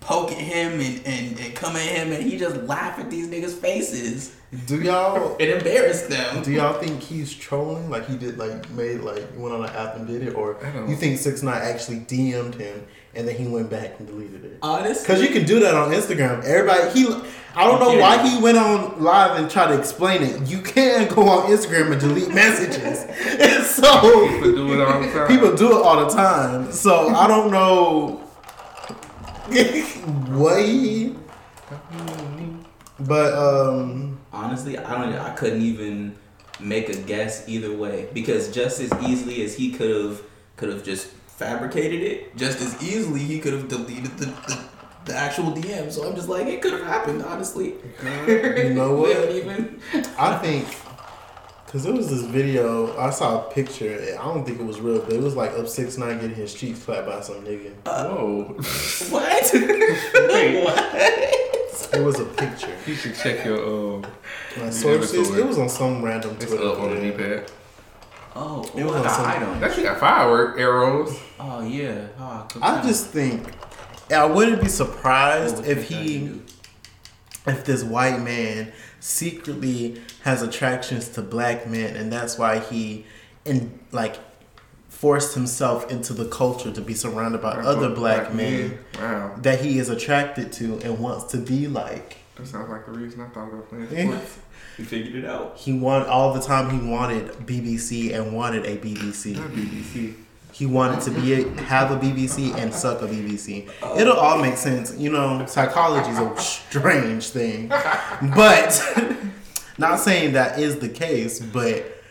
[0.00, 3.28] poke at him and, and, and come at him and he just laugh at these
[3.28, 4.34] niggas' faces
[4.66, 6.42] Do y'all it embarrass them.
[6.42, 7.88] do y'all think he's trolling?
[7.88, 10.56] Like he did, like made like went on an app and did it, or
[10.88, 14.58] you think six nine actually DM'd him and then he went back and deleted it?
[14.62, 16.42] Honestly, Because you can do that on Instagram.
[16.44, 17.06] Everybody, he,
[17.54, 20.48] I don't You know why he went on live and tried to explain it.
[20.48, 23.04] You can go on Instagram and delete messages.
[23.40, 25.28] And so People do it all the time.
[25.28, 26.72] people do it all the time.
[26.72, 28.16] So I don't know
[30.28, 31.14] what he,
[33.00, 35.14] but um, honestly, I don't.
[35.18, 36.16] I couldn't even
[36.60, 40.22] make a guess either way because just as easily as he could have
[40.56, 41.08] could have just
[41.42, 44.58] fabricated it, just as easily he could have deleted the, the,
[45.06, 45.90] the actual DM.
[45.90, 47.22] So I'm just like, it could have happened.
[47.22, 47.74] Honestly,
[48.26, 49.30] you know what?
[49.32, 49.80] even.
[50.18, 50.66] I think
[51.66, 54.16] because there was this video I saw a picture.
[54.20, 56.54] I don't think it was real, but it was like up six nine getting his
[56.54, 57.72] cheeks clapped by some nigga.
[57.84, 58.56] Whoa.
[59.10, 59.50] What?
[60.32, 60.64] Wait.
[60.64, 60.94] what?
[61.94, 62.74] It was a picture.
[62.86, 64.06] You should check your um.
[64.58, 65.30] My sources.
[65.36, 66.66] It was on some random It's Twitter.
[66.68, 67.46] up on the thread.
[67.46, 67.52] D-pad.
[68.34, 71.18] Oh, It oh, was I on got some- That shit got firework arrows.
[71.38, 72.06] Oh yeah.
[72.18, 72.84] Oh, I point.
[72.86, 73.52] just think
[74.12, 76.40] I wouldn't be surprised if he,
[77.46, 83.04] if this white man secretly has attractions to black men, and that's why he,
[83.44, 84.16] in like,
[84.88, 89.34] forced himself into the culture to be surrounded by other black, men Wow.
[89.38, 92.18] that he is attracted to and wants to be like.
[92.36, 94.38] That sounds like the reason I thought about playing sports.
[94.78, 95.56] You figured it out.
[95.56, 96.70] He want all the time.
[96.70, 99.36] He wanted BBC and wanted a BBC.
[99.36, 100.14] Not BBC.
[100.52, 103.70] He wanted to be a, have a BBC and suck a BBC.
[103.98, 104.96] It'll all make sense.
[104.96, 107.68] You know, psychology is a strange thing,
[108.34, 108.82] but
[109.78, 111.40] not saying that is the case.
[111.40, 112.02] But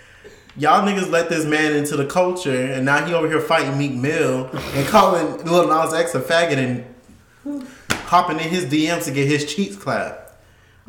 [0.57, 3.93] y'all niggas let this man into the culture, and now he over here fighting Meek
[3.93, 7.67] Mill and calling Lil Nas X a faggot and
[8.05, 10.20] hopping in his DMs to get his cheeks clapped.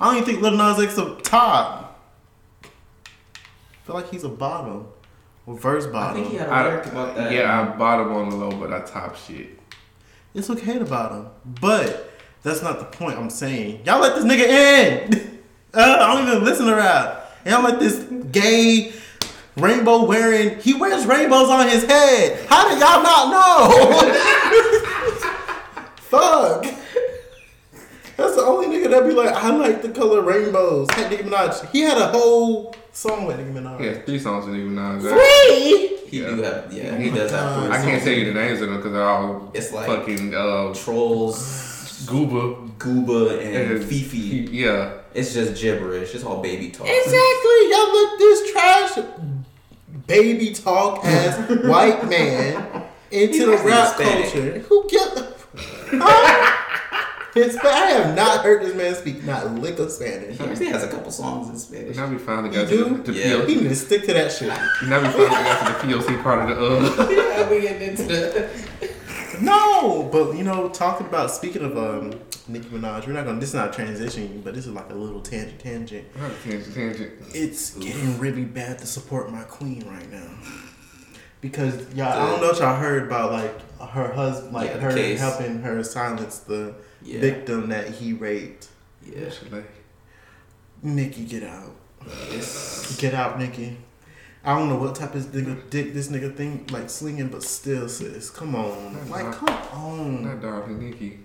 [0.03, 2.01] I don't even think Lil Nas X a top.
[2.65, 2.67] I
[3.87, 4.89] feel like he's a bottom
[5.47, 6.23] or verse I bottom.
[6.23, 7.33] think he had a I, lyric about that.
[7.33, 9.59] yeah, I bottom on the low, but I top shit.
[10.35, 11.29] It's okay to bottom,
[11.61, 12.11] but
[12.43, 13.83] that's not the point I'm saying.
[13.85, 15.29] Y'all let this nigga in.
[15.75, 17.33] Uh, I don't even listen to rap.
[17.47, 17.97] Y'all let this
[18.31, 18.93] gay
[19.57, 20.59] rainbow wearing.
[20.61, 22.45] He wears rainbows on his head.
[22.47, 24.13] How did y'all not know?
[25.97, 26.67] Fuck.
[28.43, 30.91] That's the only nigga that be like, I like the color rainbows.
[30.91, 31.71] Had Nicki Minaj.
[31.71, 33.81] He had a whole song with Nicki Minaj.
[33.81, 35.01] He has three songs with Nicki Minaj.
[35.01, 35.99] Three.
[36.09, 36.29] He Yeah.
[36.31, 37.63] do have, yeah, he does have.
[37.65, 40.35] Three I can't tell you the names of them because they're all It's like fucking
[40.35, 41.39] uh, trolls,
[42.07, 44.49] gooba Gooba, and and FEFE.
[44.53, 46.15] Yeah, It's just gibberish.
[46.15, 46.87] It's all baby talk.
[46.89, 47.71] Exactly.
[47.71, 48.99] Y'all let this trash
[50.07, 54.33] baby talk ass white man into He's the rap Hispanic.
[54.33, 54.59] culture.
[54.69, 55.29] Who get
[57.35, 60.37] His, I have not heard this man speak not a lick of Spanish.
[60.59, 61.97] He has a couple songs in Spanish.
[61.97, 62.85] now we finally You got do?
[62.85, 63.47] to the, the Yeah.
[63.47, 63.63] He POC.
[63.63, 64.49] need to stick to that shit.
[64.49, 67.11] Now we finally got to the POC part of the uh.
[67.11, 68.51] yeah, we getting into the.
[69.41, 73.41] No, but you know, talking about speaking of um Nicki Minaj, we're not gonna.
[73.41, 75.59] This is not transitioning, but this is like a little tangent.
[75.59, 76.05] Tangent.
[76.45, 77.13] tangent, tangent.
[77.35, 80.29] It's getting really bad to support my queen right now.
[81.41, 84.93] Because y'all, I don't know if y'all heard about like her husband, like Yeah, her
[84.93, 85.19] case.
[85.19, 87.21] helping her silence the Yeah.
[87.21, 88.69] victim that he raped.
[89.05, 89.31] Yeah.
[89.51, 89.71] Like,
[90.83, 91.75] Nicki, get out,
[92.31, 93.77] It's, get out, Nicki.
[94.45, 97.89] I don't know what type of nigga, dick this nigga thing like slinging, but still,
[97.89, 100.25] sis, come on, That's like not- come on.
[100.25, 101.21] not darling Nikki.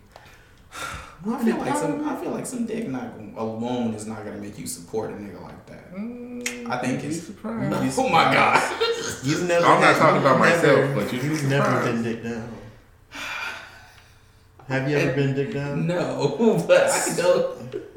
[1.28, 2.08] I feel like some.
[2.08, 5.42] I feel like some dick not alone is not gonna make you support a nigga
[5.42, 5.96] like that.
[5.96, 7.98] Mm, I think you'd it's- surprised.
[8.00, 8.62] Oh my god.
[9.24, 9.66] You've never.
[9.66, 11.86] I'm not talking about you've myself, never- but you'd be you've never surprised.
[11.86, 12.50] been dick down.
[14.68, 15.88] Have you ever been dick down?
[15.88, 17.54] No, but I know.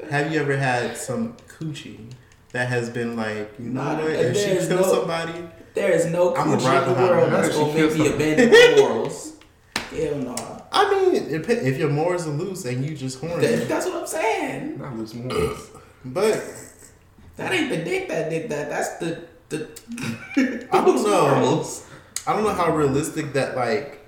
[0.09, 2.11] Have you ever had some coochie
[2.53, 4.11] that has been like, you know Nah, what?
[4.11, 5.33] If she there's kills no- somebody,
[5.73, 7.41] There is no I'ma coochie in the world her.
[7.41, 9.33] that's She gonna make me abandon my morals.
[9.95, 10.35] Hell no.
[10.73, 13.85] I mean, it, dep- if your morals are loose and you just horny, That, that's
[13.85, 14.77] what I'm saying.
[14.79, 15.69] Not lose morals.
[16.05, 16.41] but
[17.35, 18.69] That ain't the dick that did that.
[18.69, 20.67] That's the the.
[20.71, 21.35] I don't know.
[21.35, 21.85] morals.
[22.25, 23.99] I don't know how realistic that like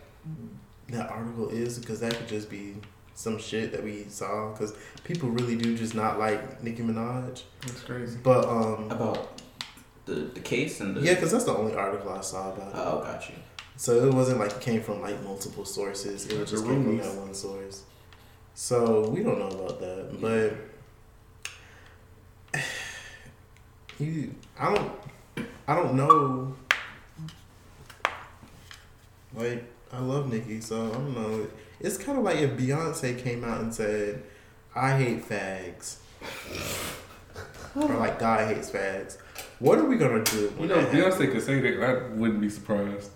[0.90, 2.76] that article is because that could just be
[3.16, 7.44] some shit that we saw because people really do just not like Nicki Minaj.
[7.62, 8.20] That's crazy.
[8.22, 9.42] But um, About
[10.06, 11.02] the the case and the.
[11.02, 12.76] yeah, because that's the only article I saw about it.
[12.76, 13.36] Oh, got you.
[13.78, 16.28] So it wasn't like it came from like multiple sources.
[16.28, 17.84] It was just came from that one source.
[18.56, 20.54] So we don't know about that, but
[24.00, 24.92] you, I don't,
[25.68, 26.56] I don't know.
[29.36, 29.64] Like
[29.94, 31.48] I love Nicki, so I don't know.
[31.80, 34.24] It's kind of like if Beyonce came out and said,
[34.76, 35.98] "I hate fags,"
[37.76, 39.18] or like God hates fags.
[39.60, 40.42] What are we gonna do?
[40.42, 41.16] You when know, that happens?
[41.16, 41.84] Beyonce could say that.
[41.84, 43.12] I wouldn't be surprised.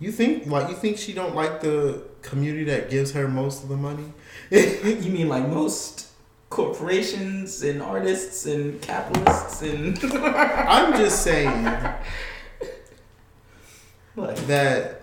[0.00, 3.68] You think like you think she don't like the community that gives her most of
[3.68, 4.12] the money?
[4.50, 6.08] You mean like most
[6.50, 11.64] corporations and artists and capitalists and I'm just saying
[14.16, 14.97] like that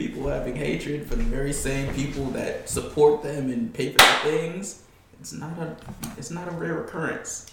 [0.00, 4.18] people having hatred for the very same people that support them and pay for their
[4.22, 4.82] things.
[5.20, 5.76] It's not a
[6.16, 7.52] it's not a rare occurrence.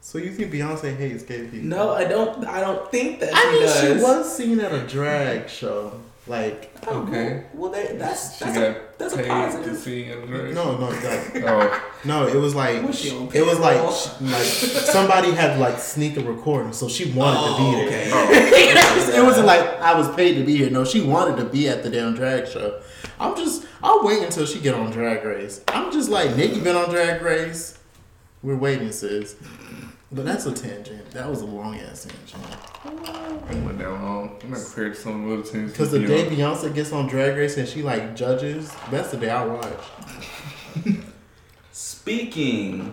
[0.00, 1.68] so you think Beyonce hates gay people?
[1.68, 2.46] No, I don't.
[2.46, 3.80] I don't think that I she mean does.
[3.80, 6.00] she was seen at a drag show.
[6.26, 7.44] Like Oh, Okay.
[7.54, 9.76] Well, well that, that's She a, that's a paid to positive.
[9.76, 10.54] see in the dress.
[10.54, 12.26] no, no, that, Oh, no.
[12.28, 13.92] It was like Was she it was like payroll?
[13.92, 18.10] sh- like somebody had like sneak a recording, so she wanted to be oh, there.
[18.12, 18.28] Oh,
[19.20, 20.70] it wasn't like I was paid to be here.
[20.70, 22.80] No, she wanted to be at the damn drag show.
[23.18, 25.62] I'm just, I'll wait until she get on Drag Race.
[25.68, 27.78] I'm just like, Nikki been on Drag Race.
[28.42, 29.36] We're waiting, sis.
[30.12, 31.08] But that's a tangent.
[31.12, 32.42] That was a long ass tangent.
[32.84, 34.38] I went down long.
[34.42, 35.70] I'm not compared to some of the other teams.
[35.70, 39.30] Because the day Beyonce gets on Drag Race and she like judges, that's the day
[39.30, 39.84] I watch.
[41.70, 42.92] Speaking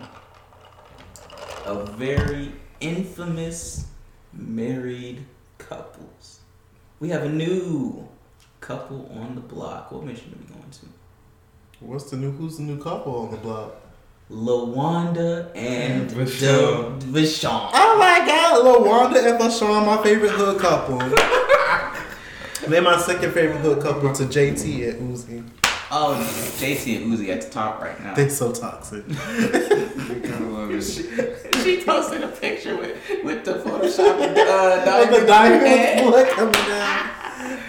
[1.66, 3.86] of very infamous
[4.32, 5.24] married
[5.58, 6.38] couples,
[7.00, 8.06] we have a new
[8.60, 9.90] couple on the block.
[9.90, 10.86] What mission are we going to?
[11.80, 12.30] What's the new?
[12.30, 13.74] Who's the new couple on the block?
[14.30, 17.00] Lawanda and Vashawn.
[17.00, 17.70] Vashawn.
[17.72, 20.98] Oh my God, LaWanda and LaShawn, my favorite hood couple.
[22.68, 25.48] They're my second favorite hood couple to JT and Uzi.
[25.90, 26.14] Oh,
[26.58, 28.14] JT and Uzi at the top right now.
[28.14, 29.04] They're so toxic.
[29.08, 30.68] I kind of love
[31.64, 36.04] she posted a picture with with the Photoshop uh, Like the diamond diamond head.
[36.06, 37.10] blood coming down.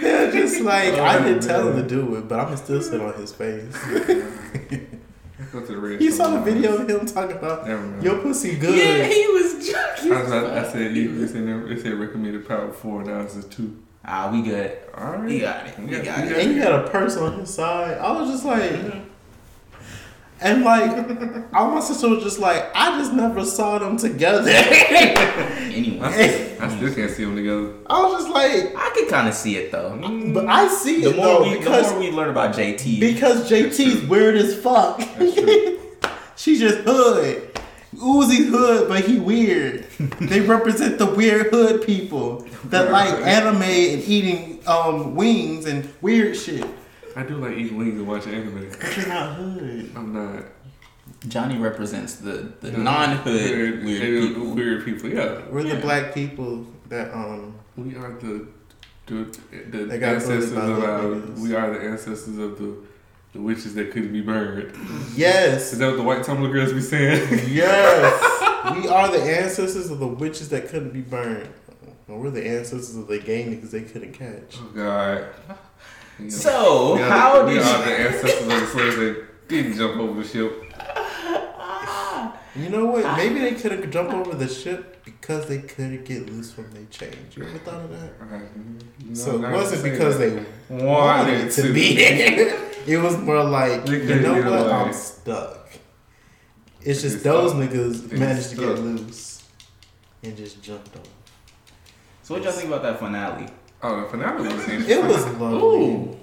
[0.02, 3.13] They're just like I didn't tell him to do it, but I'm still sit on
[3.13, 3.74] his face.
[5.39, 8.04] Let's go to the red You saw the video of him talking about Never mind.
[8.04, 8.75] your pussy good.
[8.78, 10.12] Yeah, he was joking.
[10.12, 11.23] I, I, I said you.
[11.23, 13.04] It said, it said recommended power four.
[13.04, 13.82] Now it's a two.
[14.04, 14.78] Ah, we good.
[14.95, 15.25] All right.
[15.25, 15.80] We got it.
[15.80, 16.45] We Yeah, got we it.
[16.45, 17.97] and you had a purse on his side.
[17.99, 18.71] I was just like,
[20.41, 20.91] and like,
[21.54, 24.52] all my sister was just like, I just never saw them together.
[25.69, 27.71] Anyway, I still can't see them together.
[27.88, 29.97] I was just like, I can kind of see it though.
[30.34, 32.99] but I see The it more though we, the because more we learn about JT,
[32.99, 34.97] because JT's weird as fuck.
[34.97, 35.80] That's true.
[36.36, 37.45] She's just hood.
[37.95, 39.84] Uzi's hood, but he weird.
[40.19, 46.36] they represent the weird hood people that like anime and eating um wings and weird
[46.36, 46.65] shit.
[47.15, 48.69] I do like eating wings and watching anime.
[48.69, 49.91] But you're not hood.
[49.95, 50.43] I'm not.
[51.28, 54.45] Johnny represents the the No, non-hood weird, weird people.
[54.56, 55.10] Weird people.
[55.10, 55.41] Yeah.
[55.50, 58.48] We're the black people that um We are the
[59.08, 59.26] the,
[59.72, 61.13] the ancestors of our.
[61.41, 62.76] We are the ancestors of the
[63.34, 64.72] the witches that couldn't be burned.
[65.15, 65.74] yes.
[65.74, 67.28] Is that what the white Tumblr girls be saying?
[67.48, 68.76] Yes.
[68.76, 71.50] we are the ancestors of the witches that couldn't be burned.
[72.08, 74.58] Well, we're the ancestors of the gay because they couldn't catch.
[74.60, 75.28] oh God.
[76.21, 76.29] Yeah.
[76.29, 77.86] So We are- how we did are you?
[77.86, 80.65] the ancestors of the slaves that didn't jump over the ship?
[82.55, 83.03] You know what?
[83.17, 83.60] Maybe they ah.
[83.60, 87.38] could have jumped over the ship because they couldn't get loose from their chains.
[87.38, 88.12] You ever thought of that?
[89.05, 90.45] No, so it wasn't because that.
[90.69, 92.65] they wanted wanted to be there.
[92.88, 94.47] It was more like, you know what?
[94.62, 94.71] away.
[94.71, 95.69] I'm stuck.
[96.82, 97.63] It's just They those stuck.
[97.69, 99.43] niggas They managed to get loose
[100.23, 101.05] and just jumped over.
[102.23, 103.47] So what y'all think about that finale?
[103.81, 104.89] Oh, the finale was interesting.
[104.97, 106.17] It was lovely.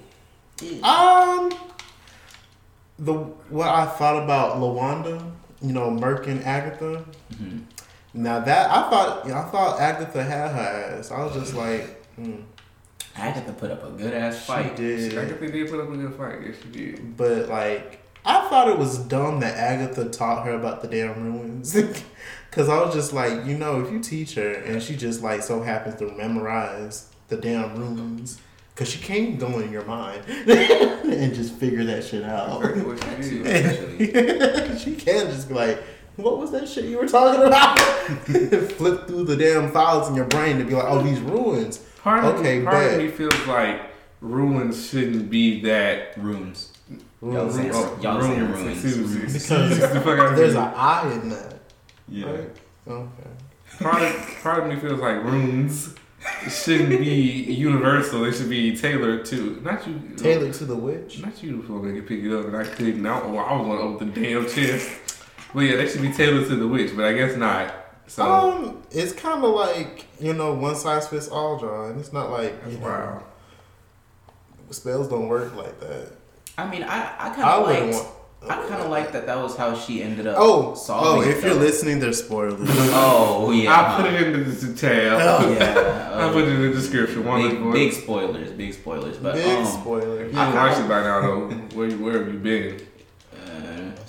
[0.83, 1.51] Um,
[2.99, 7.03] the what I thought about Lawanda, you know, Merc and Agatha.
[7.33, 7.63] Mhm.
[8.13, 11.11] Now that I thought, I thought Agatha had her ass.
[11.11, 12.41] I was just like, hmm.
[13.15, 14.73] Agatha put up a good ass fight.
[14.77, 15.17] She did.
[15.17, 16.39] I guess they did put up a good fight.
[16.45, 17.17] Yes, she did.
[17.17, 21.75] But like, I thought it was dumb that Agatha taught her about the damn ruins.
[22.51, 25.43] Cause I was just like, you know, if you teach her and she just like
[25.43, 28.39] so happens to memorize the damn ruins,
[28.75, 32.61] cause she can't go in your mind and just figure that shit out.
[32.63, 34.41] She Too, did.
[34.41, 34.79] actually.
[34.79, 35.83] she can't just be like,
[36.15, 37.79] what was that shit you were talking about?
[38.71, 41.77] Flip through the damn files in your brain to be like, oh, these ruins.
[42.01, 43.81] Part of, Okay, part of me feels like
[44.21, 46.17] ruins shouldn't be that.
[46.17, 46.71] Runes.
[47.21, 47.55] Y'all ruins.
[47.55, 48.83] saying- Oh, y'all saying ruins.
[48.83, 49.33] ruins.
[49.33, 51.59] Because Excuse the fuck out of There's an I in that.
[52.07, 52.25] Yeah.
[52.31, 52.49] Right?
[52.87, 53.29] Okay.
[53.79, 55.93] part of part of me feels like runes
[56.49, 57.05] shouldn't be
[57.53, 58.21] universal.
[58.21, 59.99] They should be tailored to not you.
[60.17, 61.19] Tailored to the witch.
[61.21, 63.05] Not you was gonna pick it up and I couldn't.
[63.05, 64.89] I, well, I was gonna open the damn chest.
[65.53, 67.73] But yeah, they should be tailored to the witch, but I guess not.
[68.07, 71.99] So Um, it's kind of like you know, one size fits all, John.
[71.99, 73.23] It's not like you know, wow.
[74.71, 76.11] spells don't work like that.
[76.57, 78.03] I mean, I I kind of wouldn't liked.
[78.05, 78.16] want.
[78.49, 79.25] I kind of like that.
[79.25, 80.35] That was how she ended up.
[80.39, 81.21] Oh, oh!
[81.21, 81.59] If it, you're though.
[81.59, 82.59] listening, there's spoilers.
[82.93, 83.71] Oh yeah.
[83.73, 85.19] I put it in the tab.
[85.21, 85.51] Oh.
[85.57, 86.27] Yeah.
[86.27, 87.25] I put it in the description.
[87.25, 88.51] One big, of big spoilers.
[88.51, 89.17] Big spoilers.
[89.17, 90.19] But Big um, spoiler.
[90.25, 91.47] You didn't watch it by now though.
[91.75, 92.87] Where where have you been?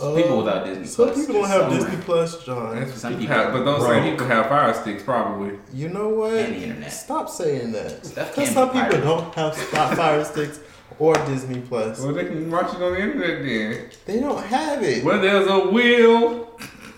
[0.01, 1.17] uh, people without Disney Some Plus.
[1.17, 2.87] Some people don't have some- Disney Plus, John.
[2.93, 3.93] Some people people have, but those broke.
[4.03, 5.59] same people have fire sticks probably.
[5.73, 6.33] You know what?
[6.35, 6.93] And the internet.
[6.93, 8.07] Stop saying that.
[8.07, 9.03] Stuff Because some people pirated.
[9.05, 10.61] don't have Fire Sticks
[10.99, 12.01] or Disney Plus.
[12.01, 13.91] Well, they can watch it on the internet then.
[14.07, 15.05] They don't have it.
[15.05, 16.49] Where there's a will,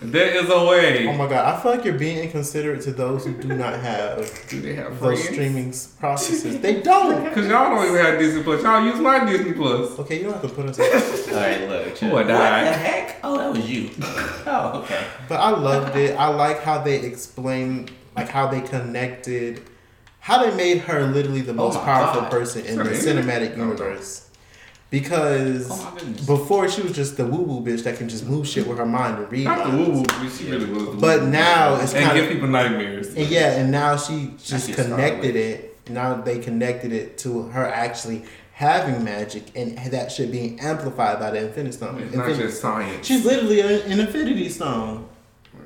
[0.02, 1.06] there is a way.
[1.06, 1.54] Oh my god!
[1.54, 4.98] I feel like you're being inconsiderate to those who do not have Do they have
[4.98, 5.34] those friends?
[5.34, 6.60] streaming processes.
[6.60, 7.30] They don't.
[7.34, 8.62] Cause y'all don't even have Disney Plus.
[8.62, 9.98] Y'all use my Disney Plus.
[9.98, 10.78] Okay, you don't have to put us.
[11.28, 11.94] All right, look.
[11.96, 12.08] chill.
[12.08, 13.20] Who What the heck?
[13.22, 13.90] Oh, that was you.
[14.46, 15.04] Oh, okay.
[15.28, 16.18] But I loved it.
[16.18, 19.60] I like how they explain, like how they connected,
[20.20, 22.30] how they made her literally the Oh most my powerful God.
[22.30, 24.26] person in the cinematic oh, universe.
[24.90, 25.96] Because Oh
[26.26, 28.86] before she was just the woo woo bitch that can just move shit with her
[28.86, 29.44] mind and read.
[29.44, 29.88] Not the minds.
[29.88, 30.84] woo woo, but she really was.
[30.86, 33.14] The But now it's and kind give of people nightmares.
[33.14, 35.78] and yeah, and now she just she's connected it.
[35.88, 41.30] Now they connected it to her actually having magic and that shit being amplified by
[41.30, 42.00] the Infinity Stone.
[42.02, 43.06] It's not just science.
[43.06, 45.08] She's literally a- an Infinity Stone.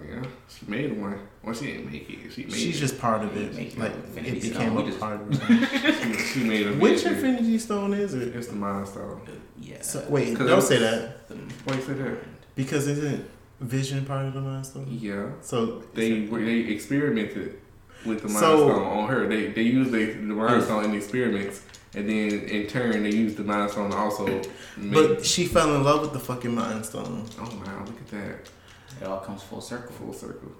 [0.08, 1.18] yeah, she made one.
[1.44, 2.32] Well, she didn't make it.
[2.32, 2.80] She made She's it.
[2.80, 3.54] just part of it.
[3.54, 4.78] make Like it it became Stone.
[4.78, 6.16] A just- part of it.
[6.16, 7.14] she, she made a Which vision.
[7.14, 8.34] Infinity Stone is it?
[8.34, 9.20] It's the Mind Stone.
[9.60, 9.82] Yeah.
[9.82, 11.34] So, wait, 'Cause don't say that The-
[11.64, 12.18] Why you say that?
[12.56, 13.28] because isn't
[13.60, 14.86] Vision part of the Mind Stone?
[14.90, 17.58] Yeah, So they they experimented
[18.04, 19.28] with the Mind So- Stone on her.
[19.28, 21.62] They they used the, the Mind Stone in experiments,
[21.94, 24.42] and then in turn they used the Mind Stone also.
[24.78, 27.26] But she fell in love with the fucking Mind Stone.
[27.38, 28.50] oh wow, look at that
[29.00, 29.92] It all comes full circle.
[29.94, 30.50] full circle.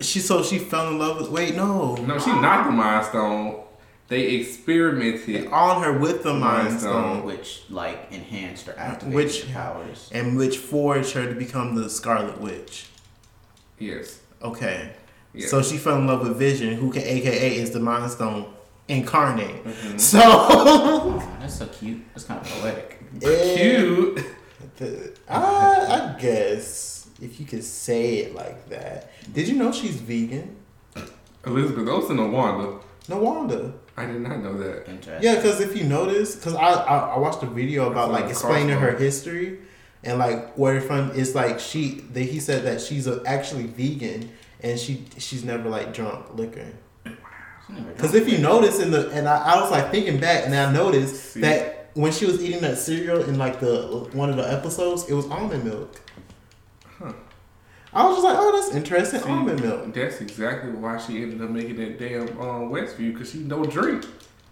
[0.00, 1.30] She so she fell in love with.
[1.30, 1.94] Wait, no.
[1.96, 3.64] No, she not the Mind Stone.
[4.08, 5.46] They experimented.
[5.48, 7.24] On her with the Mind Mind Stone, Stone.
[7.24, 10.08] Which like enhanced her activated Which- powers.
[10.12, 12.86] and which forged her to become the Scarlet Witch.
[13.78, 14.20] Yes.
[14.42, 14.90] Okay.
[15.34, 15.50] yes.
[15.50, 18.46] So she fell in love with Vision, who can AKA is the Mind Stone
[18.88, 19.64] incarnate.
[19.64, 20.00] Mhm.
[20.10, 22.02] So Oh, that's so cute.
[22.14, 22.98] That's kind of poetic.
[23.20, 24.24] cute.
[24.76, 29.12] the- I, I guess if you could say it like that.
[29.32, 30.56] Did you know she's vegan?
[31.46, 32.78] Elizabeth Olsen or Wanda?
[33.08, 33.72] No Wanda.
[33.96, 34.88] I did not know that.
[34.88, 35.22] Interesting.
[35.22, 38.30] Yeah, because if you notice, because I, I I watched a video about like like
[38.30, 39.58] explaining her history
[40.02, 44.30] and like where from it's like she that he said that she's a, actually vegan
[44.62, 46.72] and she she's never like drunk liquor.
[47.94, 50.72] Because if you notice in the and I, I was like thinking back and I
[50.72, 51.40] noticed See?
[51.40, 55.14] that when she was eating that cereal in like the one of the episodes, it
[55.14, 56.00] was almond milk.
[57.92, 57.98] Huh.
[57.98, 59.92] I was just like, oh, that's interesting, See, almond milk.
[59.94, 64.04] That's exactly why she ended up making that damn um, Westview because she don't drink.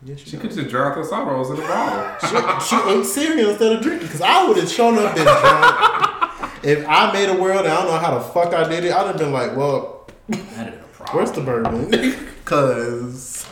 [0.05, 2.61] Yeah, She she, could just drown her sorrows in a bottle.
[2.61, 4.07] she, she ate cereal instead of drinking.
[4.07, 6.64] Because I would have shown up and drunk.
[6.64, 8.93] if I made a world and I don't know how the fuck I did it,
[8.93, 11.16] I'd have been like, well, That is problem.
[11.16, 12.24] where's the bourbon?
[12.49, 13.47] Because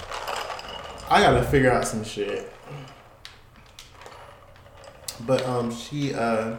[1.11, 2.51] I gotta figure out some shit.
[5.21, 6.57] But um, she uh,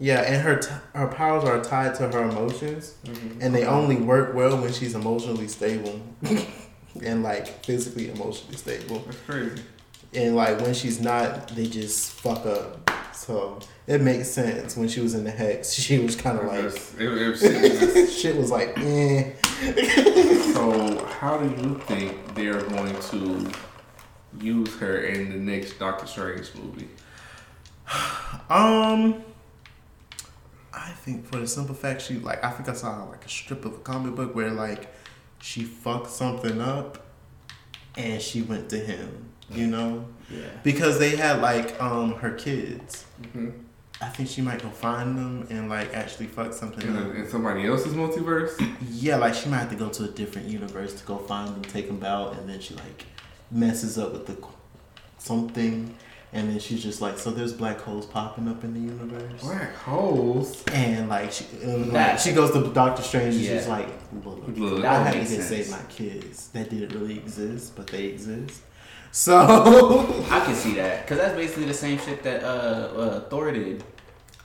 [0.00, 2.94] yeah, and her t- her powers are tied to her emotions,
[3.40, 6.00] and they only work well when she's emotionally stable,
[7.04, 9.00] and like physically emotionally stable.
[9.06, 9.62] That's crazy.
[10.14, 12.90] And like when she's not, they just fuck up.
[13.14, 14.76] So it makes sense.
[14.76, 18.36] When she was in the hex, she was kind of like It's- it- it's- shit
[18.36, 19.32] was like eh.
[20.54, 23.50] so, how do you think they're going to
[24.40, 26.88] use her in the next Doctor Strange movie?
[28.48, 29.22] Um,
[30.72, 33.64] I think for the simple fact she like I think I saw like a strip
[33.64, 34.92] of a comic book where like
[35.40, 37.04] she fucked something up,
[37.96, 39.26] and she went to him.
[39.52, 40.46] You know, Yeah.
[40.62, 43.04] because they had like um her kids.
[43.32, 43.50] hmm
[44.02, 47.14] I think she might go find them and like actually fuck something In, up.
[47.14, 48.52] in somebody else's multiverse?
[48.90, 51.62] Yeah, like she might have to go to a different universe to go find them,
[51.62, 53.04] take them out, and then she like
[53.50, 54.36] messes up with the
[55.18, 55.94] something,
[56.32, 59.74] and then she's just like, so there's black holes popping up in the universe, Black
[59.76, 60.62] holes.
[60.72, 63.72] and like she um, like, That- she goes to Doctor Strange, and she's Yeah.
[63.76, 63.88] like,
[64.24, 64.78] look, Look.
[64.78, 65.44] I That had to get sense.
[65.48, 68.62] save my kids that didn't really exist, but they exist.
[69.12, 69.36] So
[70.30, 73.82] I can see that because that's basically the same shit that uh, uh Thor did.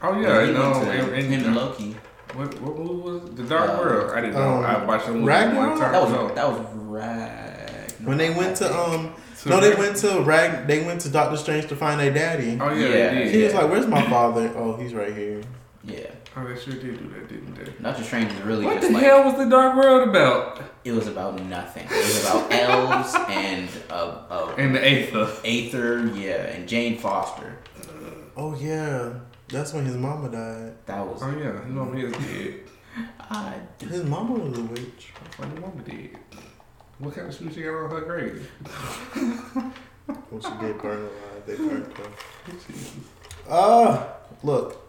[0.02, 1.96] Oh yeah, He and, went um, to and, and, him and Loki.
[2.34, 3.36] what what movie was it?
[3.36, 4.12] The Dark Uh, World?
[4.18, 4.42] I didn't know.
[4.56, 5.70] um, I watched the movie Ragnarok?
[5.70, 5.92] one time.
[5.92, 6.34] That was no.
[6.34, 7.92] that was rag.
[8.04, 9.14] when they went to um,
[9.46, 12.12] So no, they Rag- went to Rag, they went to Doctor Strange to find their
[12.12, 12.58] daddy.
[12.60, 13.14] Oh yeah, Yeah.
[13.14, 13.36] they did.
[13.36, 15.42] He was like, "Where's my father?" Oh, he's right here.
[15.84, 17.72] Yeah, Oh, they sure did do that, didn't they?
[17.84, 18.74] Doctor Strange is really just.
[18.74, 20.62] What just the like hell was the Dark World about?
[20.84, 21.86] it was about nothing.
[21.86, 23.94] It was about elves and uh,
[24.30, 25.28] uh, And the Aether.
[25.46, 27.58] Aether, yeah, and Jane Foster.
[28.36, 29.14] Oh yeah,
[29.48, 30.74] that's when his mama died.
[30.88, 32.60] That was Oh yeah, his mama is dead.
[33.30, 35.14] I His mama was a witch.
[35.24, 36.18] That's why the mama dead.
[37.00, 38.50] What kind of shoes she got on her grave?
[40.30, 43.50] When she get burned alive, they burned her.
[43.50, 44.08] Uh,
[44.44, 44.82] look,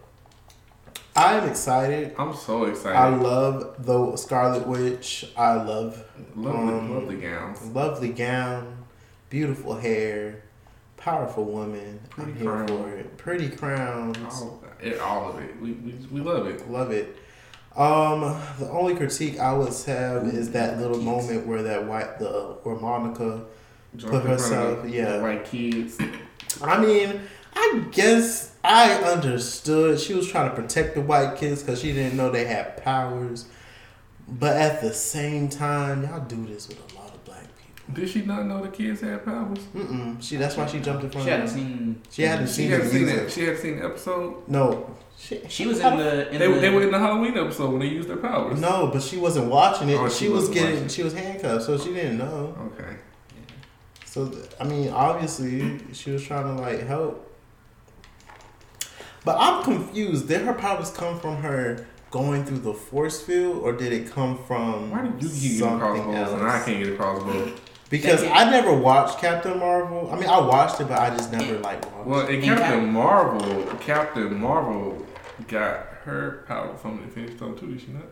[1.17, 2.15] I am excited.
[2.19, 2.97] I'm so excited.
[2.97, 5.33] I love the Scarlet Witch.
[5.37, 6.05] I love
[6.37, 7.63] lovely, um, lovely gowns.
[7.69, 8.85] lovely gown,
[9.31, 10.43] beautiful hair,
[10.97, 11.99] powerful woman.
[12.11, 12.69] Pretty I'm here crown.
[12.69, 13.17] for it.
[13.17, 14.43] Pretty crowns.
[14.43, 15.61] All, it, all of it.
[15.61, 16.71] We, we, we love it.
[16.71, 17.17] Love it.
[17.77, 21.05] Um, the only critique I would have is that little Critiques.
[21.05, 23.45] moment where that white the where Monica
[23.97, 25.17] Drunk Put in front of herself, the- yeah.
[25.19, 25.99] the White kids.
[26.63, 27.21] I mean,
[27.55, 32.17] I guess I understood she was trying to protect the white kids because she didn't
[32.17, 33.47] know they had powers.
[34.29, 37.95] But at the same time, y'all do this with a lot of black people.
[37.95, 39.59] Did she not know the kids had powers?
[39.75, 40.21] Mm-mm.
[40.23, 41.69] She that's why she jumped in front she of hadn't them.
[41.79, 42.03] seen.
[42.11, 43.31] She hadn't She seen hadn't the seen it.
[43.33, 44.49] She hadn't seen the episode.
[44.49, 46.33] No, she, She was in the- the.
[46.33, 48.61] In They, the they were in the Halloween episode when they used their powers.
[48.61, 49.95] No, but she wasn't watching it.
[49.97, 50.75] Oh, she, she was getting.
[50.75, 50.89] watching.
[50.89, 52.57] She was handcuffed, so she didn't know.
[52.75, 52.97] Okay.
[54.05, 57.23] So th- I mean, obviously she was trying to like help.
[59.25, 60.29] But I'm confused.
[60.29, 64.39] Did her powers come from her going through the force field, or did it come
[64.47, 67.53] from Why did you keep getting something crossbows and I can't get a crossbow?
[67.89, 70.11] Because They- I never watched Captain Marvel.
[70.13, 72.07] I mean, I watched it, but I just never like watched.
[72.07, 75.07] Well, in In Captain Cap- Marvel, Captain Marvel
[75.49, 78.03] got her power from the Infinity Stone too, did she not?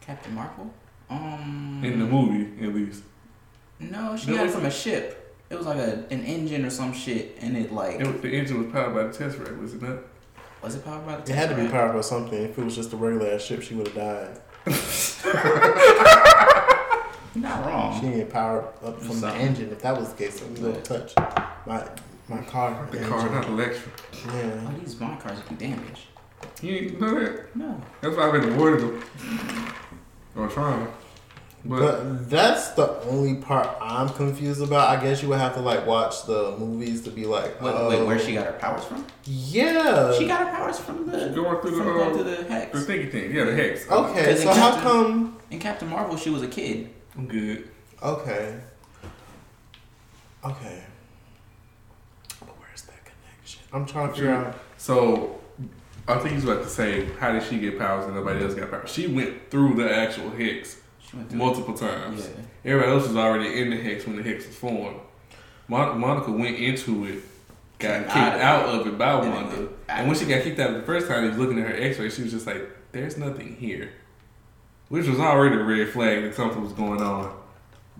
[0.00, 0.70] Captain Marvel.
[1.10, 1.80] Um.
[1.84, 3.02] In the movie, at least.
[3.78, 5.18] No, she No, got it from a ship.
[5.50, 8.30] It was like a an engine or some shit, and it like It was, the
[8.32, 9.98] engine was powered by the Tesseract, was it not?
[10.62, 11.22] was it powered by the.
[11.30, 12.42] It had to be powered by something.
[12.42, 14.40] If it was just a regular ass ship, she would have died.
[17.34, 18.00] You're not She wrong.
[18.00, 19.70] didn't get powered up from the engine.
[19.70, 21.14] If that was the case, then we'll touch
[21.66, 21.86] my
[22.28, 22.86] my car.
[22.90, 23.10] The engine.
[23.12, 23.90] car, not the lecture.
[24.26, 24.60] Yeah.
[24.68, 26.06] Oh, these my cars do damage.
[26.60, 27.56] You didn't know that?
[27.56, 27.80] No.
[28.00, 29.02] That's why I've been avoiding them.
[30.36, 30.86] Or trying.
[31.64, 34.88] But, But that's the only part I'm confused about.
[34.98, 37.88] I guess you would have to like watch the movies to be like, Wait, oh,
[37.88, 39.04] wait, where she got her powers from?
[39.24, 40.12] Yeah.
[40.18, 42.72] She got her powers from the going through the, from going uh, through the hex,
[42.72, 42.86] the hex.
[42.90, 43.32] thingy thing.
[43.34, 43.88] Yeah, the hex.
[43.88, 45.38] Okay, Because so in how Captain- come?
[45.52, 46.90] In Captain Marvel, she was a kid.
[47.16, 47.68] I'm good.
[48.02, 48.58] Okay.
[50.44, 50.82] Okay.
[52.40, 53.60] But where's that connection?
[53.72, 54.58] I'm trying to figure out.
[54.78, 55.40] So,
[56.08, 58.70] I think he's about to say, how did she get powers and nobody else got
[58.70, 58.90] powers?
[58.90, 62.28] She went through the actual hex She went multiple times.
[62.64, 62.72] Yeah.
[62.72, 64.98] Everybody else was already in the hex when the hex was formed.
[65.68, 67.22] Mon- Monica went into it,
[67.78, 68.42] got Came kicked out of it.
[68.42, 69.68] out of it by And then Wanda.
[69.88, 71.98] And when she got kicked out the first time, he was looking at her x
[71.98, 73.90] ray, she was just like, there's nothing here.
[74.92, 77.34] Which was already a red flag that something was going on.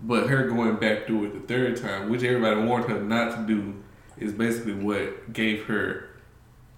[0.03, 3.47] But her going back through it the third time, which everybody warned her not to
[3.47, 3.73] do,
[4.15, 6.09] is basically what gave her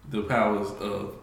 [0.09, 1.15] the powers of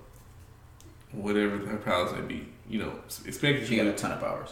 [1.11, 2.49] whatever her powers may be.
[2.69, 2.93] You know,
[3.27, 4.51] especially She got a ton of powers.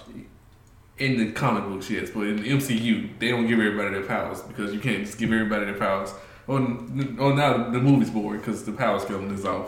[0.97, 4.41] in the comic books, yes, but in the MCU, they don't give everybody their powers
[4.41, 6.15] because you can't just give everybody their powers.
[6.49, 9.67] On, on now the movie's boring because the powers killing is off.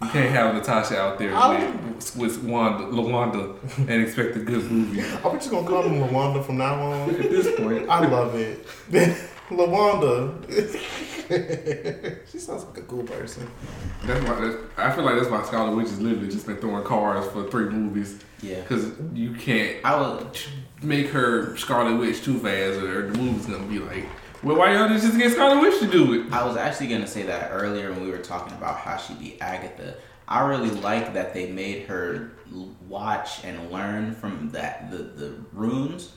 [0.00, 5.00] You can't have Natasha out there with, with Wanda, LaWanda and expect a good movie.
[5.24, 7.10] Are we just gonna call him Lawanda from now on?
[7.10, 8.64] At this point, I love it.
[9.50, 10.46] Lawanda.
[12.30, 13.50] she sounds like a cool person.
[14.04, 16.84] that's why that's, I feel like that's why Scarlet Witch has literally just been throwing
[16.84, 18.60] cars for three movies Yeah.
[18.60, 20.46] because you can't I was.
[20.82, 24.06] make her Scarlet Witch too fast or the movie's gonna be like,
[24.42, 26.32] well, why y'all just get Scarlet Witch to do it?
[26.32, 29.40] I was actually gonna say that earlier when we were talking about how she be
[29.40, 29.94] Agatha.
[30.26, 32.32] I really like that they made her
[32.88, 36.12] watch and learn from that the the runes,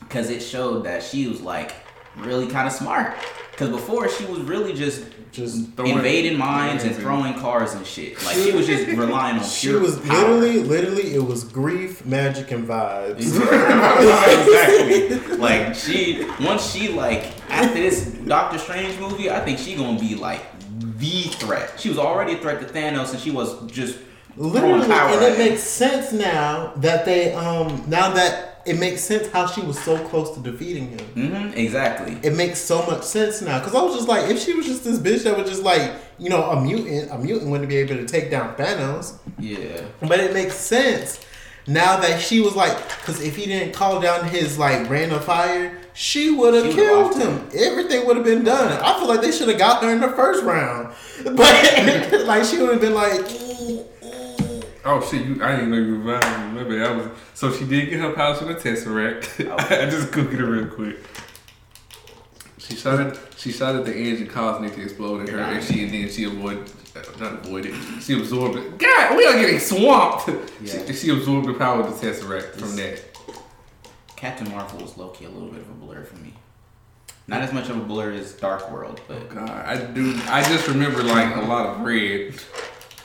[0.00, 1.72] because it showed that she was like
[2.16, 3.14] really kind of smart.
[3.50, 8.16] Because before she was really just Just Throwing- invading minds and throwing cars and shit.
[8.24, 10.28] Like she was just relying on she pure was power.
[10.34, 13.20] literally, literally, it was grief, magic, and vibes.
[13.36, 15.36] exactly.
[15.40, 20.14] Like she once she like after this Doctor Strange movie, I think she gonna be
[20.14, 20.42] like
[20.98, 21.78] the threat.
[21.78, 23.98] She was already a threat to Thanos, and she was just
[24.36, 29.46] Literally, and it makes sense now that they, um, now that it makes sense how
[29.46, 30.98] she was so close to defeating him.
[31.14, 32.18] Mm-hmm, exactly.
[32.22, 34.84] It makes so much sense now because I was just like, if she was just
[34.84, 37.96] this bitch that was just like, you know, a mutant, a mutant wouldn't be able
[37.96, 39.18] to take down Thanos.
[39.38, 39.82] Yeah.
[40.00, 41.24] But it makes sense
[41.66, 45.24] now that she was like, because if he didn't call down his like rain of
[45.24, 47.48] fire, she would have killed lost him.
[47.54, 48.72] Everything would have been done.
[48.82, 52.58] I feel like they should have got her in the first round, but like she
[52.58, 53.20] would have been like,
[54.82, 55.26] Oh shit!
[55.26, 56.82] You, I didn't know you were lying.
[56.82, 59.40] I was so she did get her powers from the Tesseract.
[59.40, 59.82] Okay.
[59.86, 60.96] I just googled it real quick.
[62.58, 65.62] She shot at she shot at the engine, causing it to explode in her, and
[65.62, 67.74] she and then she avoided, uh, not avoided.
[68.00, 68.78] She absorbed it.
[68.78, 70.28] God, we are getting swamped.
[70.62, 70.86] Yeah.
[70.86, 73.09] She, she absorbed the power of the Tesseract from that.
[74.20, 76.34] Captain Marvel was low key a little bit of a blur for me.
[77.26, 80.14] Not as much of a blur as Dark World, but God, I do.
[80.26, 82.34] I just remember like a lot of red,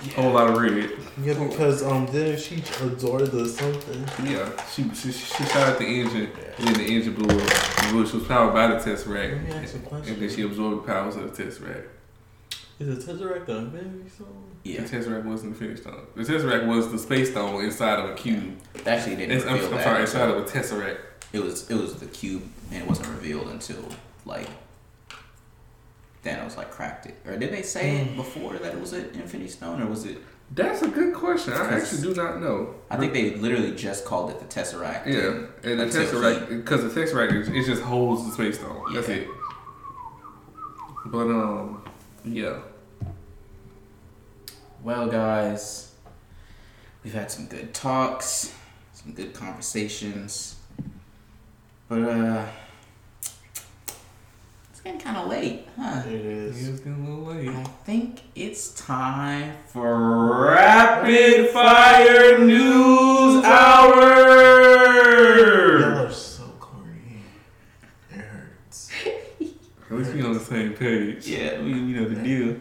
[0.01, 0.91] a whole lot of red.
[1.23, 4.03] yeah, because um, then she absorbed the something.
[4.29, 8.11] Yeah, she she, she shot at the engine, and then the engine blew up, which
[8.13, 10.13] was powered by the Tesseract, Let me ask you a question.
[10.15, 11.85] and then she absorbed the powers of the Tesseract.
[12.77, 14.43] Is the Tesseract the Infinity Stone?
[14.65, 16.07] yeah, The Tesseract wasn't the Infinity Stone.
[16.15, 18.57] The Tesseract was the Space Stone inside of a cube.
[18.85, 20.97] actually didn't It's, I'm, reveal I'm sorry, inside until- of a Tesseract.
[21.35, 23.83] It was it was the cube, and it wasn't revealed until
[24.25, 24.47] like
[26.23, 27.15] Thanos like cracked it.
[27.25, 30.17] Or did they say it before that it was an Infinity Stone, or was it?
[30.53, 31.53] That's a good question.
[31.53, 32.75] I actually do not know.
[32.91, 35.07] I think they literally just called it the Tesseract.
[35.07, 38.93] Yeah, and the Tesseract, because the Tesseract, is- it just holds the Space Stone.
[38.93, 39.15] That's Yeah.
[39.15, 39.27] it.
[41.07, 41.83] But um,
[42.23, 42.59] yeah.
[44.83, 45.91] Well, guys,
[47.03, 48.53] we've had some good talks,
[48.93, 50.54] some good conversations,
[51.87, 52.45] but uh,
[54.69, 56.01] let's getting kind of late, huh?
[56.07, 56.67] It is.
[56.67, 57.49] It's getting a little late.
[57.49, 64.01] I think it's time for rapid fire news hour.
[65.79, 67.21] Y'all are so corny.
[68.11, 68.91] It hurts.
[69.91, 71.27] At least we on the same page.
[71.27, 72.55] Yeah, we, we know the deal.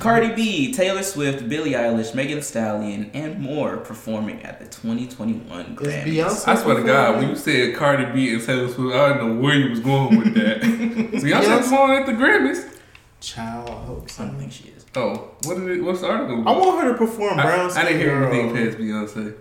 [0.00, 5.76] Cardi B, Taylor Swift, Billie Eilish, Megan Thee Stallion, and more performing at the 2021
[5.76, 6.04] Grammys.
[6.04, 6.48] Beyonce?
[6.48, 9.42] I swear to God, when you said Cardi B and Taylor Swift, I didn't know
[9.42, 10.60] where you was going with that.
[10.62, 11.58] Beyonce Beyonce?
[11.58, 12.78] performing at the Grammys.
[13.20, 14.86] Child, I hope I don't think she is.
[14.96, 15.82] Oh, what did it?
[15.84, 16.48] What's the article?
[16.48, 18.66] I want her to perform I, Brown I didn't hear Skin anything Girl.
[18.66, 18.78] past
[19.16, 19.34] Beyonce.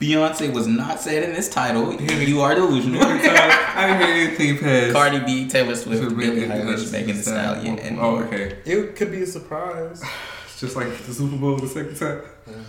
[0.00, 1.94] Beyonce was not said in this title.
[2.00, 3.02] You are delusional.
[3.04, 3.98] I delusional.
[3.98, 4.92] didn't hear anything past.
[4.92, 8.58] Cardi B, Taylor Swift, Swift, Billie Megan, Eilish, Megan Thee Stallion, oh, and Oh, okay.
[8.64, 10.02] It could be a surprise.
[10.46, 12.22] It's just like the Super Bowl the second time.
[12.48, 12.62] Uh-huh.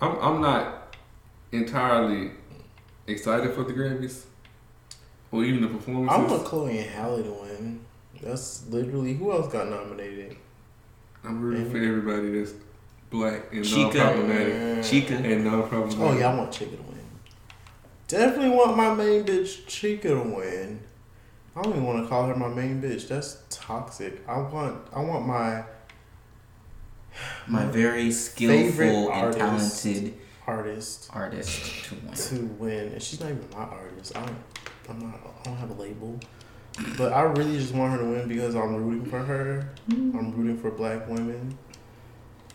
[0.00, 0.94] I'm I'm not
[1.50, 2.30] entirely
[3.08, 4.22] excited for the Grammys
[5.32, 6.12] or even the performances.
[6.14, 6.38] I performances.
[6.38, 7.80] want Chloe and Halle to win.
[8.22, 10.36] That's literally who else got nominated.
[11.24, 12.52] I'm rooting for everybody that's
[13.10, 13.94] black and Chika.
[13.94, 14.54] non-problematic
[14.84, 15.10] Chika.
[15.32, 15.98] and non-problematic.
[16.00, 16.98] Oh yeah, I want Chika to win.
[18.08, 20.80] Definitely want my main bitch Chika to win.
[21.56, 23.08] I don't even want to call her my main bitch.
[23.08, 24.22] That's toxic.
[24.28, 25.64] I want I want my
[27.48, 29.08] My very skillful and
[29.42, 29.82] artist.
[29.84, 30.14] talented
[30.46, 32.14] artist artist to win.
[32.14, 34.16] to win, and she's not even my artist.
[34.16, 34.36] I don't,
[34.88, 35.20] I'm not.
[35.40, 36.18] I don't have a label,
[36.96, 39.68] but I really just want her to win because I'm rooting for her.
[39.88, 40.16] Mm-hmm.
[40.18, 41.58] I'm rooting for black women.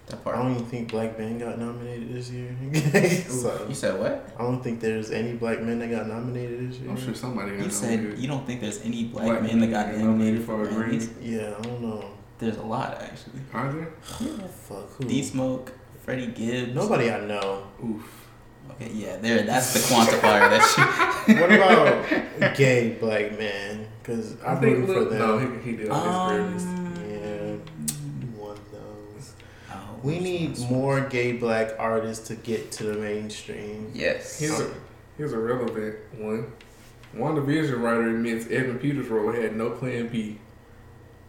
[0.08, 2.56] That I don't even think black men got nominated this year.
[3.28, 4.30] so You said what?
[4.38, 6.92] I don't think there's any black men that got nominated this year.
[6.92, 8.20] I'm sure somebody got You said nominated.
[8.20, 10.88] you don't think there's any black, Black men that got nominated nominated for for a
[10.88, 11.10] Grammys.
[11.22, 12.06] Yeah, I don't know.
[12.38, 13.40] There's a lot actually.
[13.54, 13.92] Are there?
[14.68, 15.06] Fuck who?
[15.06, 15.72] D Smoke,
[16.04, 16.76] Freddie Gibbs.
[16.76, 17.64] Nobody I know.
[17.84, 18.28] Oof.
[18.72, 19.44] Okay, yeah, there.
[19.44, 20.50] That's the quantifier.
[20.52, 21.36] that you.
[21.42, 23.88] What about gay black men?
[24.02, 25.18] Because I I'm think rooting for them.
[25.18, 26.78] no, he, he did all his Grammys.
[26.78, 26.85] Um,
[30.06, 33.92] We need more gay black artists to get to the mainstream.
[33.96, 34.38] Yes.
[34.40, 34.72] Here's a
[35.18, 36.54] here's a relevant one.
[37.16, 40.38] WandaVision writer admits Evan Peters' role had no plan B.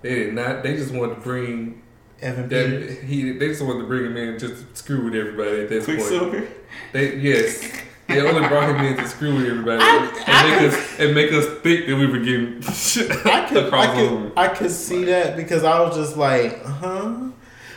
[0.02, 0.62] They did not.
[0.62, 1.82] They just wanted to bring
[2.20, 2.98] Evan Peters.
[3.00, 3.32] he.
[3.32, 5.98] They just wanted to bring him in just to screw with everybody at this point.
[5.98, 6.46] Quicksilver.
[6.92, 7.82] They yes.
[8.08, 11.46] They only brought him in to screw with everybody and make us and make us
[11.62, 12.62] think that we were getting
[13.24, 14.32] I could, across I could.
[14.36, 17.30] I could see that because I was just like, huh?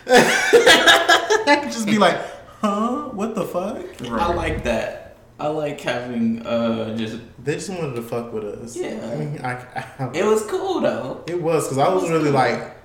[0.13, 2.17] I could just be like,
[2.61, 3.09] huh?
[3.09, 3.77] What the fuck?
[4.11, 5.17] I like that.
[5.39, 7.19] I like having uh just.
[7.43, 8.75] They just wanted to fuck with us.
[8.75, 8.99] Yeah.
[9.11, 9.53] I mean, I,
[9.99, 11.23] I, It was cool though.
[11.27, 12.33] it was because I was was really cool.
[12.33, 12.75] like,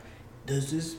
[0.46, 0.96] does this,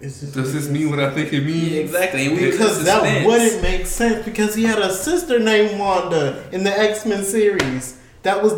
[0.00, 1.68] is this, Does this mean what I think it means?
[1.70, 2.28] Yeah, exactly.
[2.28, 3.26] We Because that suspense.
[3.26, 8.00] wouldn't make sense because he had a sister named Wanda in the X Men series
[8.22, 8.54] that was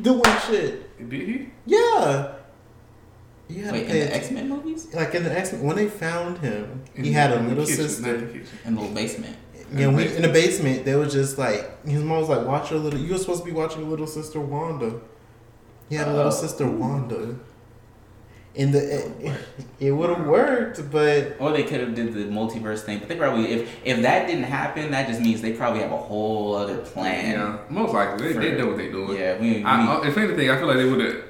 [0.00, 1.08] doing shit.
[1.10, 1.48] Did he?
[1.66, 2.34] Yeah.
[3.50, 4.88] You had Wait, to in the X Men movies?
[4.94, 7.64] Like in the X Men, when they found him, In he the- had a little
[7.66, 8.14] kitchen, sister.
[8.64, 9.36] In the little basement.
[9.54, 10.16] Yeah, In the we, basement.
[10.16, 12.98] in the basement, they was just like his mom was like, "Watch your little.
[13.00, 15.00] You were supposed to be watching your little sister Wanda."
[15.88, 16.42] He had a little Oh.
[16.44, 17.36] sister Wanda.
[18.52, 19.40] In the it,
[19.80, 23.14] it would have worked, but Or they could have did the multiverse thing, but they
[23.14, 26.78] probably if if that didn't happen, that just means they probably have a whole other
[26.78, 27.30] plan.
[27.32, 29.16] Yeah, most likely they, they know what they're doing.
[29.18, 31.24] Yeah, we, we I, I- if anything, I feel like they would have.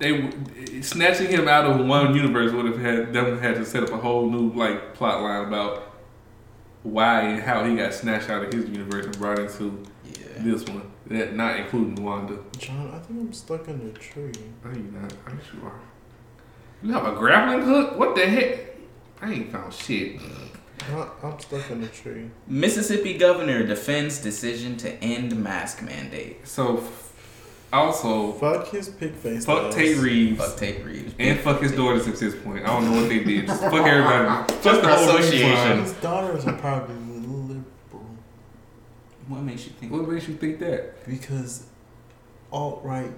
[0.00, 3.84] They would- snatching him out of one universe would have had them had to set
[3.84, 5.92] up a whole new like plot line about
[6.82, 10.26] why and how he got snatched out of his universe and brought into yeah.
[10.38, 10.90] this one.
[11.08, 12.38] That not including Wanda.
[12.56, 14.32] John, I think I'm stuck in the tree.
[14.64, 15.12] No, you not.
[15.26, 15.80] I guess you are.
[16.82, 17.98] You have a grappling hook?
[17.98, 18.76] What the heck?
[19.20, 20.18] I ain't found shit.
[20.92, 22.30] I- I'm stuck in the tree.
[22.46, 26.48] Mississippi governor defends decision to end mask mandate.
[26.48, 27.09] So, f-
[27.72, 29.44] also, Fuck his pig face.
[29.44, 29.74] fuck ass.
[29.74, 31.14] Tate Reeves Fuck Tate Reeves.
[31.18, 32.64] and fuck his daughters at this point.
[32.64, 33.46] I don't know what they did.
[33.46, 34.52] Just fuck everybody.
[34.62, 35.50] Just the Fuck whole association.
[35.52, 35.82] association.
[35.82, 37.64] His daughters are probably liberal
[39.28, 39.92] What makes you think?
[39.92, 41.06] What makes you think that?
[41.06, 41.66] because
[42.52, 43.12] alt right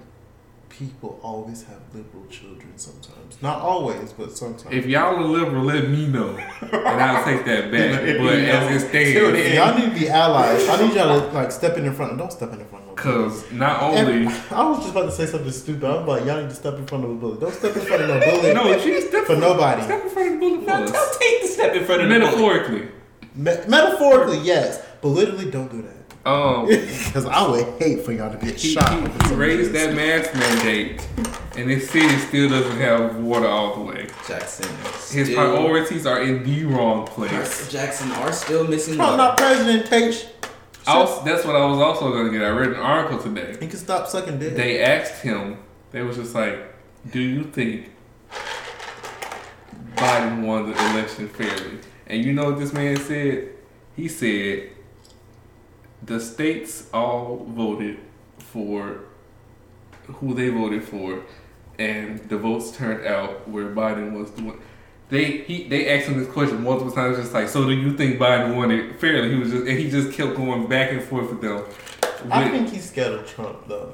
[0.69, 2.71] people always have liberal children.
[2.77, 4.73] Sometimes, not always, but sometimes.
[4.75, 8.01] If y'all are liberal, let me know, and I'll take that back.
[8.19, 10.67] But as it stands, Y'all need to be allies.
[10.67, 12.17] I need y'all to like step in in front.
[12.17, 13.25] Don't step in in front of no bully.
[13.25, 15.83] because not And only I was just about to say something stupid.
[15.83, 17.39] I'm like, y'all need to step in front of a bully.
[17.39, 18.53] Don't step in front of no bully.
[18.53, 19.81] no, she step for nobody.
[19.83, 20.91] Step in front of the bullet No, us.
[20.91, 22.19] tell Tate to step in front of the.
[22.19, 22.87] Metaphorically,
[23.35, 26.29] Me- metaphorically, yes, but literally, don't do that.
[26.29, 26.65] um,
[27.05, 28.91] Because I would hate for y'all to get he, shot.
[28.91, 31.05] he, he raised that mask mandate,
[31.57, 34.07] and this city still doesn't have water all the way.
[34.27, 34.69] Jackson.
[35.17, 37.69] His still- priorities are in the wrong place.
[37.71, 38.95] Jackson are still missing.
[38.95, 39.17] Trump water.
[39.17, 39.85] not president.
[39.87, 40.27] Take.
[40.87, 42.43] Also, that's what I was also going to get.
[42.43, 43.57] I read an article today.
[43.59, 44.55] he can stop sucking dick.
[44.55, 45.57] They asked him.
[45.91, 46.73] They was just like,
[47.11, 47.91] do you think
[49.95, 51.79] Biden won the election fairly?
[52.07, 53.49] And you know what this man said?
[53.95, 54.69] He said
[56.01, 57.99] the states all voted
[58.37, 59.01] for
[60.07, 61.23] who they voted for,
[61.79, 64.59] and the votes turned out where Biden was doing.
[65.13, 68.17] They he they asked him this question multiple times, just like, so do you think
[68.17, 69.29] Biden won it fairly?
[69.31, 71.63] He was just and he just kept going back and forth with them.
[72.31, 73.93] I With- think he's scared of Trump though.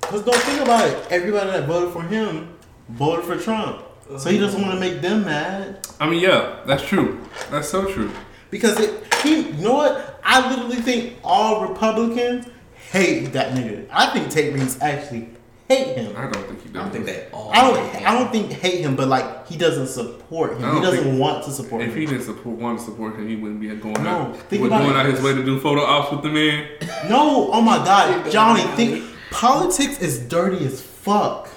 [0.00, 0.96] Cause don't think about it.
[1.10, 2.56] Everybody that voted for him
[2.88, 3.82] voted for Trump,
[4.16, 5.86] so he doesn't want to make them mad.
[6.00, 7.20] I mean, yeah, that's true.
[7.50, 8.10] That's so true.
[8.50, 10.20] Because it, he, you know what?
[10.24, 12.46] I literally think all Republicans
[12.92, 13.86] hate that nigga.
[13.92, 15.28] I think Tate Reeves actually
[15.68, 16.16] hate him.
[16.16, 16.82] I don't think he I does.
[16.82, 17.50] don't think they all.
[17.52, 18.06] I don't.
[18.06, 20.74] I don't think hate him, but like he doesn't support him.
[20.74, 21.90] He doesn't think- want to support him.
[21.90, 24.62] If he didn't support, want to support him, he wouldn't be going No, out, think
[24.62, 24.98] would about going it.
[24.98, 26.66] out his way to do photo ops with the man.
[27.08, 28.62] No, oh my God, Johnny.
[28.76, 31.48] Think politics is dirty as fuck.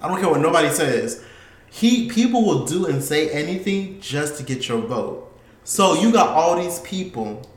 [0.00, 1.24] I don't care what nobody says.
[1.70, 5.28] He people will do and say anything just to get your vote.
[5.64, 7.48] So you got all these people,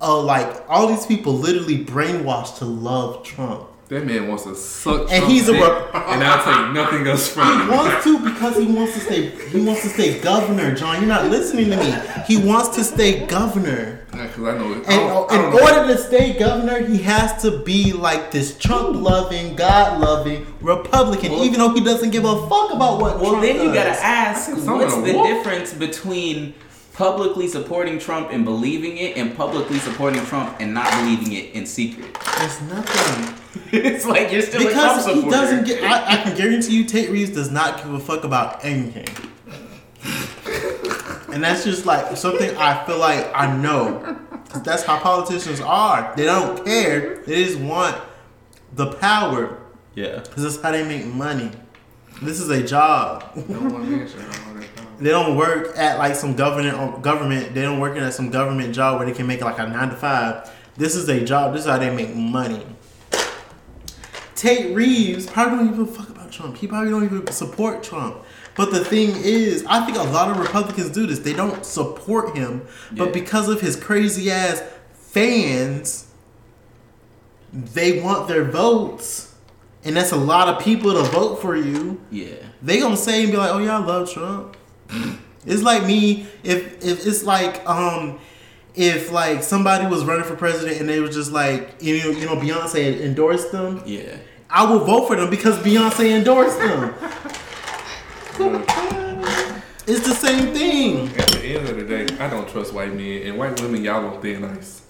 [0.00, 3.68] uh, like all these people, literally brainwashed to love Trump.
[3.88, 5.12] That man wants to suck.
[5.12, 7.68] And he's a dick, rep- and I'll take nothing else from him.
[7.70, 9.30] He wants to because he wants to stay.
[9.30, 10.96] He wants to stay governor, John.
[10.96, 11.94] You're not listening to me.
[12.26, 14.00] He wants to stay governor.
[14.10, 14.72] Because I know.
[14.72, 15.60] it- I don't, I in don't know.
[15.62, 21.30] order to stay governor, he has to be like this Trump loving, God loving Republican,
[21.32, 23.20] even though he doesn't give a fuck about what.
[23.20, 23.74] Well, Trump then you does.
[23.74, 26.54] gotta ask, what's the difference between
[26.96, 31.66] publicly supporting Trump and believing it, and publicly supporting Trump and not believing it in
[31.66, 32.16] secret?
[32.38, 33.34] There's nothing
[33.72, 35.24] it's like you're still a Trump because supporter.
[35.24, 35.82] he doesn't get.
[35.84, 39.06] I, I can guarantee you, Tate Reeves does not give a fuck about anything,
[41.32, 44.18] and that's just like something I feel like I know.
[44.48, 46.14] 'Cause That's how politicians are.
[46.16, 47.22] They don't care.
[47.26, 47.96] They just want
[48.74, 49.58] the power.
[49.96, 50.20] Yeah.
[50.20, 51.50] Because that's how they make money.
[52.22, 53.24] This is a job.
[53.48, 54.55] No one mentioned all that time.
[54.98, 57.54] They don't work at like some government um, government.
[57.54, 59.96] They don't work at some government job where they can make like a nine to
[59.96, 60.50] five.
[60.76, 61.52] This is a job.
[61.52, 62.64] This is how they make money.
[64.34, 66.56] Tate Reeves probably don't even fuck about Trump.
[66.58, 68.16] He probably don't even support Trump.
[68.54, 71.18] But the thing is, I think a lot of Republicans do this.
[71.20, 73.12] They don't support him, but Yeah.
[73.12, 76.06] because of his crazy ass fans,
[77.52, 79.34] they want their votes,
[79.84, 82.34] and that's a lot of people to vote for you Yeah.
[82.62, 84.55] they gonna say and be like, "Oh yeah, I love Trump."
[85.46, 88.18] It's like me if if it's like um
[88.74, 92.26] if like somebody was running for president and they was just like you know you
[92.26, 94.16] know Beyonce endorsed them, Yeah.
[94.48, 96.94] I will vote for them because Beyonce endorsed them.
[99.88, 101.08] it's the same thing.
[101.18, 103.82] At the end of the day, I don't trust white men and white women.
[103.82, 104.82] Y'all don't thin ice.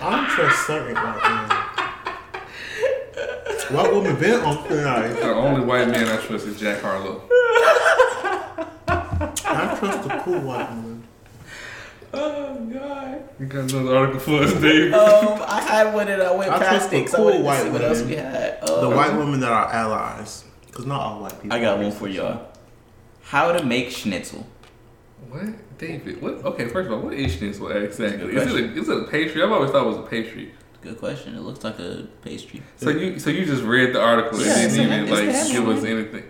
[0.00, 1.60] I don't trust certain white men.
[3.76, 5.14] White woman been on thin ice.
[5.16, 7.22] The only white man I trust is Jack Harlow.
[9.54, 11.04] I trust the cool white woman.
[12.12, 13.28] Oh God.
[13.40, 14.92] You got another article for us, Dave?
[14.92, 17.24] Um, I had one and I went I past trust it the 'cause I cool
[17.26, 18.60] wanted to white see what else we had.
[18.66, 21.56] The Um, white women that are allies, because not all white people.
[21.56, 22.40] I got one for y'all.
[23.22, 24.46] How to make schnitzel.
[25.30, 26.22] What, David?
[26.22, 26.44] What?
[26.44, 28.30] Okay, first of all, what is schnitzel exactly?
[28.32, 29.42] Good Is it, a, is it a pastry?
[29.42, 30.52] I've always thought it was a pastry.
[30.82, 31.34] Good question.
[31.34, 32.62] It looks like a pastry.
[32.76, 35.68] So you, so you just read the article Yeah, and didn't even like the give
[35.68, 36.24] us anything.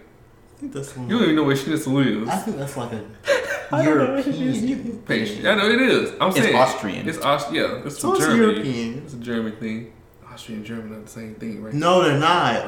[0.54, 2.28] I think that's You don't even know what schnitzel is.
[2.28, 3.02] I think that's like a
[3.72, 5.48] don't know what it is European Pastry.
[5.48, 6.12] I know it is.
[6.20, 7.08] I'm It's saying Austrian.
[7.08, 8.52] It's Aust- Yeah, it's So from it's Germany.
[8.52, 9.02] European.
[9.04, 9.92] It's a German thing.
[10.32, 11.74] Austria and German are the same thing, right?
[11.74, 12.66] No, they're not.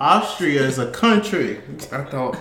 [0.00, 1.60] Austria is a country.
[1.92, 2.36] I thought.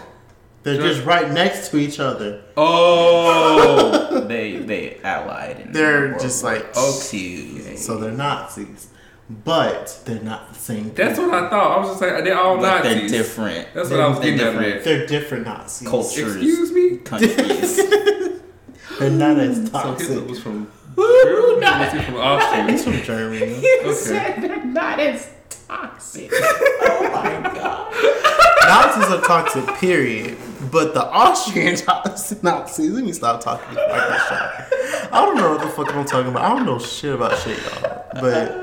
[0.63, 0.87] They're Sure.
[0.89, 2.43] just right next to each other.
[2.55, 4.21] Oh.
[4.27, 7.75] they they allied and They're just like okay.
[7.75, 8.87] so they're Nazis,
[9.43, 10.85] but they're not the same.
[10.85, 10.93] Thing.
[10.95, 11.77] That's what I thought.
[11.77, 13.11] I was just like, they're all but they're Nazis.
[13.11, 13.67] different.
[13.73, 14.83] That's what I was They're getting at, different man.
[14.83, 15.87] They're different Nazis.
[15.87, 16.97] cultures, Excuse me.
[16.97, 17.77] countries.
[18.99, 20.27] They're not as So Hitler toxic.
[20.29, 20.71] was from.
[20.95, 22.71] Germany, was from Austria?
[22.71, 23.55] He's from Germany.
[23.61, 24.35] You Okay.
[24.41, 25.29] they're not as
[25.67, 26.29] toxic.
[26.33, 27.93] oh my god.
[28.67, 30.37] Nazis are toxic, period.
[30.71, 31.75] But the Austrian
[32.43, 35.13] Nazis, let me stop talking before I get shot.
[35.13, 36.43] I don't know what the fuck I'm talking about.
[36.43, 38.05] I don't know shit about shit, y'all.
[38.13, 38.60] But god.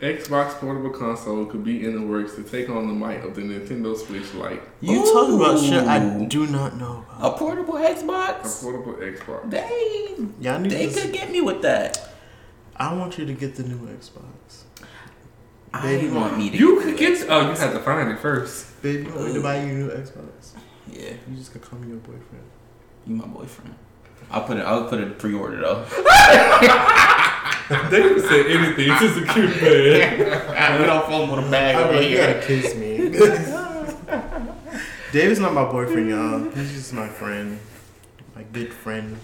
[0.00, 3.42] Xbox portable console could be in the works to take on the might of the
[3.42, 4.62] Nintendo Switch Lite.
[4.80, 7.34] you talking about shit I do not know about.
[7.34, 8.60] a portable Xbox.
[8.60, 9.50] A portable Xbox.
[9.50, 11.00] They Y'all need they to.
[11.02, 12.12] could get me with that.
[12.76, 14.62] I want you to get the new Xbox.
[15.74, 16.56] I Baby, want me to.
[16.56, 17.26] You could the get.
[17.28, 18.80] Oh, you had to find it first.
[18.82, 20.52] Baby, you want me to buy you a new Xbox?
[20.90, 22.44] Yeah, You just gonna call me your boyfriend.
[23.06, 23.74] you my boyfriend.
[24.30, 24.62] I'll put it.
[24.62, 25.84] I'll put it pre-order though.
[27.90, 30.78] David said anything to secure bad.
[30.80, 32.34] we don't film with a bag I'm over like, you here.
[32.34, 32.96] gotta kiss me.
[35.12, 36.50] David's not my boyfriend, y'all.
[36.50, 37.58] He's just my friend,
[38.34, 39.18] my good friend.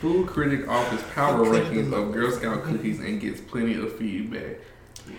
[0.00, 4.58] Food critic offers power rankings of Girl Scout cookies and gets plenty of feedback.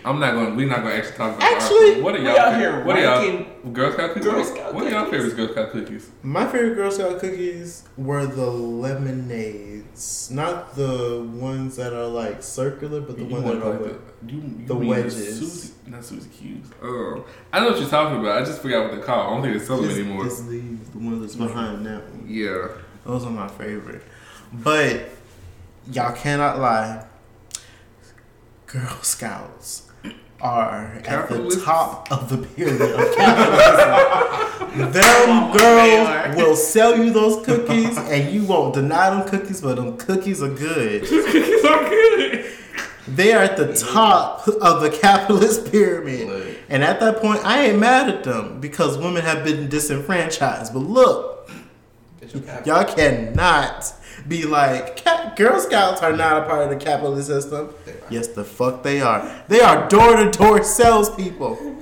[0.04, 0.56] I'm not going.
[0.56, 1.52] We're not going to actually talk about.
[1.52, 2.38] Actually, our- what are we y'all?
[2.38, 3.18] out here what are y'all?
[3.26, 4.24] ranking Girl Scout cookies.
[4.30, 6.10] Girl Scout what are y'all favorite Girl Scout cookies?
[6.22, 8.46] My favorite Girl Scout cookies were the
[9.32, 13.70] lemonades, not the ones that are like circular, but the You ones that are.
[13.70, 15.38] like like- the, you, you the wedges.
[15.38, 16.66] Susie, not Susie Q's.
[16.82, 18.40] Um, I know what you're talking about.
[18.42, 19.26] I just forgot what they're called.
[19.26, 20.26] I don't think they sell them It's, anymore.
[20.26, 22.24] it's the the one that's behind that one.
[22.28, 22.68] yeah.
[23.04, 24.02] Those are my favorite.
[24.52, 25.08] But
[25.92, 27.04] y'all cannot lie.
[28.68, 29.90] Girl Scouts
[30.42, 34.92] are at the top of the pyramid of capitalism.
[34.92, 39.96] them girls will sell you those cookies and you won't deny them cookies, but them
[39.96, 41.02] cookies are good.
[41.08, 42.52] cookies are good.
[43.06, 46.28] They are at the top of the capitalist pyramid.
[46.28, 46.56] Look.
[46.68, 50.74] And at that point, I ain't mad at them because women have been disenfranchised.
[50.74, 51.50] But look,
[52.66, 53.94] y'all cannot
[54.28, 55.04] be like,
[55.36, 57.72] Girl Scouts are not a part of the capitalist system.
[58.10, 59.42] Yes, the fuck they are.
[59.48, 61.78] They are door to door salespeople.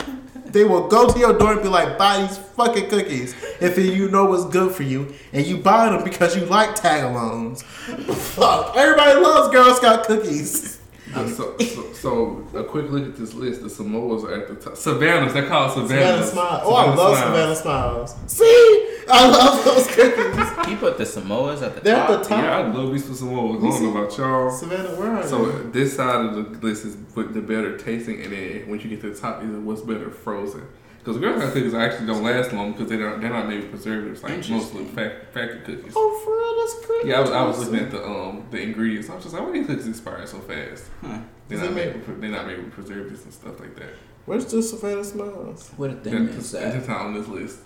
[0.46, 4.08] They will go to your door and be like, buy these fucking cookies if you
[4.10, 7.62] know what's good for you, and you buy them because you like tagalongs.
[7.62, 10.75] Fuck, everybody loves Girl Scout cookies.
[11.16, 13.62] Uh, so, so, so a quick look at this list.
[13.62, 14.76] The Samoas are at the top.
[14.76, 15.32] Savannahs.
[15.32, 15.88] They're called Savannah
[16.24, 16.30] Savannahs.
[16.32, 16.62] Smiles.
[16.64, 17.18] Oh, I love Smiles.
[17.18, 18.14] Savannah Smiles.
[18.26, 20.52] See, I love those cookies.
[20.66, 22.22] He put the Samoas at the They're at top.
[22.24, 22.42] the top.
[22.42, 23.58] Yeah, I love me some Samoas.
[23.58, 24.50] I don't know about y'all.
[24.50, 25.70] Savannah, where are So you?
[25.72, 29.00] this side of the list is with the better tasting, and then once you get
[29.02, 30.62] to the top, is what's better frozen.
[31.06, 33.70] Because Girl Scout cookies actually don't last long because they're not, they're not made with
[33.70, 35.92] preservatives like mostly fac- factory cookies.
[35.94, 37.06] Oh, for real, that's great.
[37.06, 39.08] Yeah, I was, I was looking at the um the ingredients.
[39.08, 40.86] I was just like, why these cookies expire so fast?
[41.02, 41.18] Huh.
[41.46, 43.90] They're not it made made- with, they're not made with preservatives and stuff like that.
[44.24, 45.70] Where's the Savannah Smiles?
[45.76, 46.74] What a thing That's is that's that?
[46.78, 47.58] just not on this list.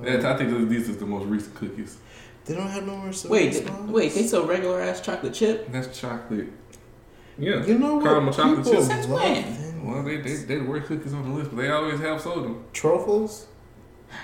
[0.00, 1.98] That's- I think these are the most recent cookies.
[2.46, 3.90] They don't have no more Savannah Wait, th- Smiles?
[3.90, 5.70] wait, they sell regular ass chocolate chip?
[5.70, 6.48] That's chocolate.
[7.38, 7.62] Yeah.
[7.66, 8.04] You know what?
[8.04, 8.86] Caramel chocolate People chips.
[8.86, 9.44] Since love when?
[9.76, 9.90] Them.
[9.92, 12.44] Well, they they they the worst cookies on the list, but they always have sold
[12.44, 12.64] them.
[12.72, 13.46] Truffles?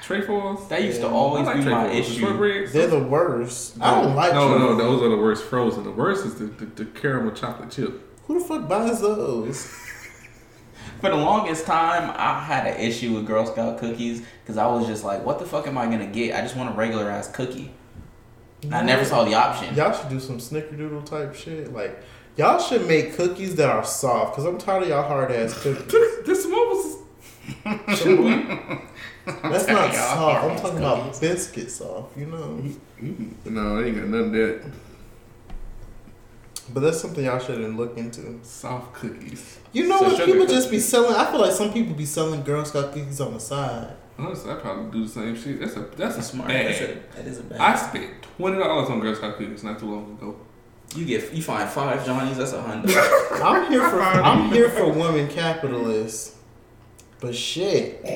[0.03, 0.69] Trefoils.
[0.69, 1.13] That used to Yeah.
[1.13, 2.17] always like be my Trefoils.
[2.17, 2.67] The issue.
[2.69, 3.77] They're the worst.
[3.81, 5.85] I don't like No, no, those are the worst frozen.
[5.85, 8.01] The worst is the, the, the caramel chocolate chip.
[8.27, 9.67] Who the fuck buys those?
[11.01, 14.87] For the longest time, I had an issue with Girl Scout cookies because I was
[14.87, 16.35] just like, what the fuck am I gonna get?
[16.37, 17.73] I just want a regular ass cookie.
[18.63, 19.75] And I never saw the option.
[19.75, 21.73] Y'all should do some snickerdoodle type shit.
[21.73, 22.01] Like,
[22.37, 24.33] y'all should make cookies that are soft.
[24.33, 25.93] Because I'm tired of y'all hard ass cookies.
[26.24, 26.99] The Samoas.
[29.24, 30.45] That's not Y'all soft.
[30.45, 31.20] I'm talking about cookies.
[31.20, 32.62] biscuit soft, you know?
[33.01, 33.55] Mm-hmm.
[33.55, 34.62] No, they ain't got none of that.
[36.72, 38.39] But that's something y'all shouldn't look into.
[38.45, 39.59] Soft cookies.
[39.72, 40.16] You know So what?
[40.16, 41.14] sugar People just be selling.
[41.16, 43.95] I feel like some people be selling Girl Scout cookies on the side.
[44.16, 45.59] Honestly, I probably do the same shit.
[45.61, 46.49] That's a that's, That's a smart.
[46.49, 46.66] bag.
[46.66, 47.61] That's a, that is a bad.
[47.61, 50.37] I spent twenty dollars on Girl Scout cookies not too long ago.
[50.97, 52.36] You get you find five Johnnies.
[52.38, 52.95] That's a hundred.
[53.43, 56.36] I'm here for I'm here for women capitalists.
[57.20, 58.03] But shit.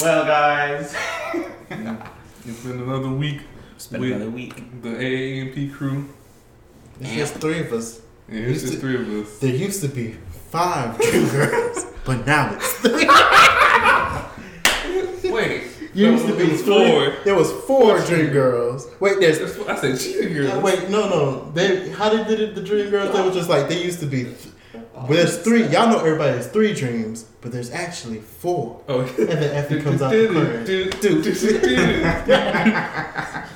[0.00, 0.94] well, guys,
[2.46, 3.42] It's been another week.
[3.76, 4.56] it's been With- another week.
[4.82, 6.08] The AAMP crew.
[7.00, 8.00] It's just three of us.
[8.28, 9.38] Yeah, it's just three of us.
[9.38, 10.16] There used to be
[10.50, 13.06] five Dream Girls, but now it's three.
[16.00, 17.14] Used to be four.
[17.24, 18.88] There was four Dream Girls.
[19.00, 20.52] Wait, there's That's what I said cheating girls.
[20.54, 21.50] Uh, wait, no, no.
[21.52, 22.54] They how they did it?
[22.54, 23.12] The Dream Girls.
[23.14, 24.34] They were just like they used to be.
[24.72, 25.66] But there's three.
[25.68, 28.82] Y'all know everybody has three dreams, but there's actually four.
[28.88, 29.00] Oh.
[29.00, 30.60] And then Effie comes out the corner.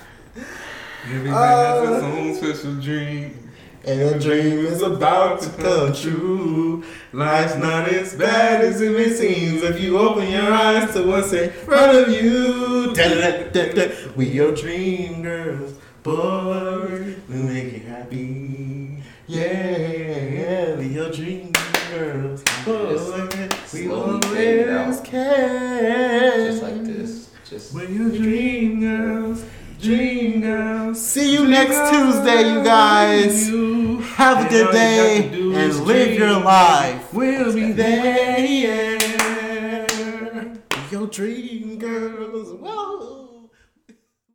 [1.07, 3.44] Everybody Uh, has its own special dream.
[3.87, 6.85] And your dream is about to come true.
[7.13, 11.35] Life's not as bad as it may seem if you open your eyes to what's
[11.35, 12.95] in front of you.
[14.17, 17.15] We your dream girls, boy.
[17.29, 19.03] We make you happy.
[19.27, 21.53] Yeah, we your dream
[21.91, 22.97] girls, boy.
[23.75, 26.47] We always care.
[26.47, 27.31] Just like this.
[27.45, 29.45] Just We're your dream girls,
[29.85, 30.95] Dream girl.
[30.95, 33.51] See you Dream next girl, Tuesday, you guys.
[33.51, 33.99] You.
[34.17, 37.13] Have and a good day and live your life.
[37.13, 38.39] We'll be there.
[40.91, 42.53] Your dream girls.
[42.63, 43.14] Whoa.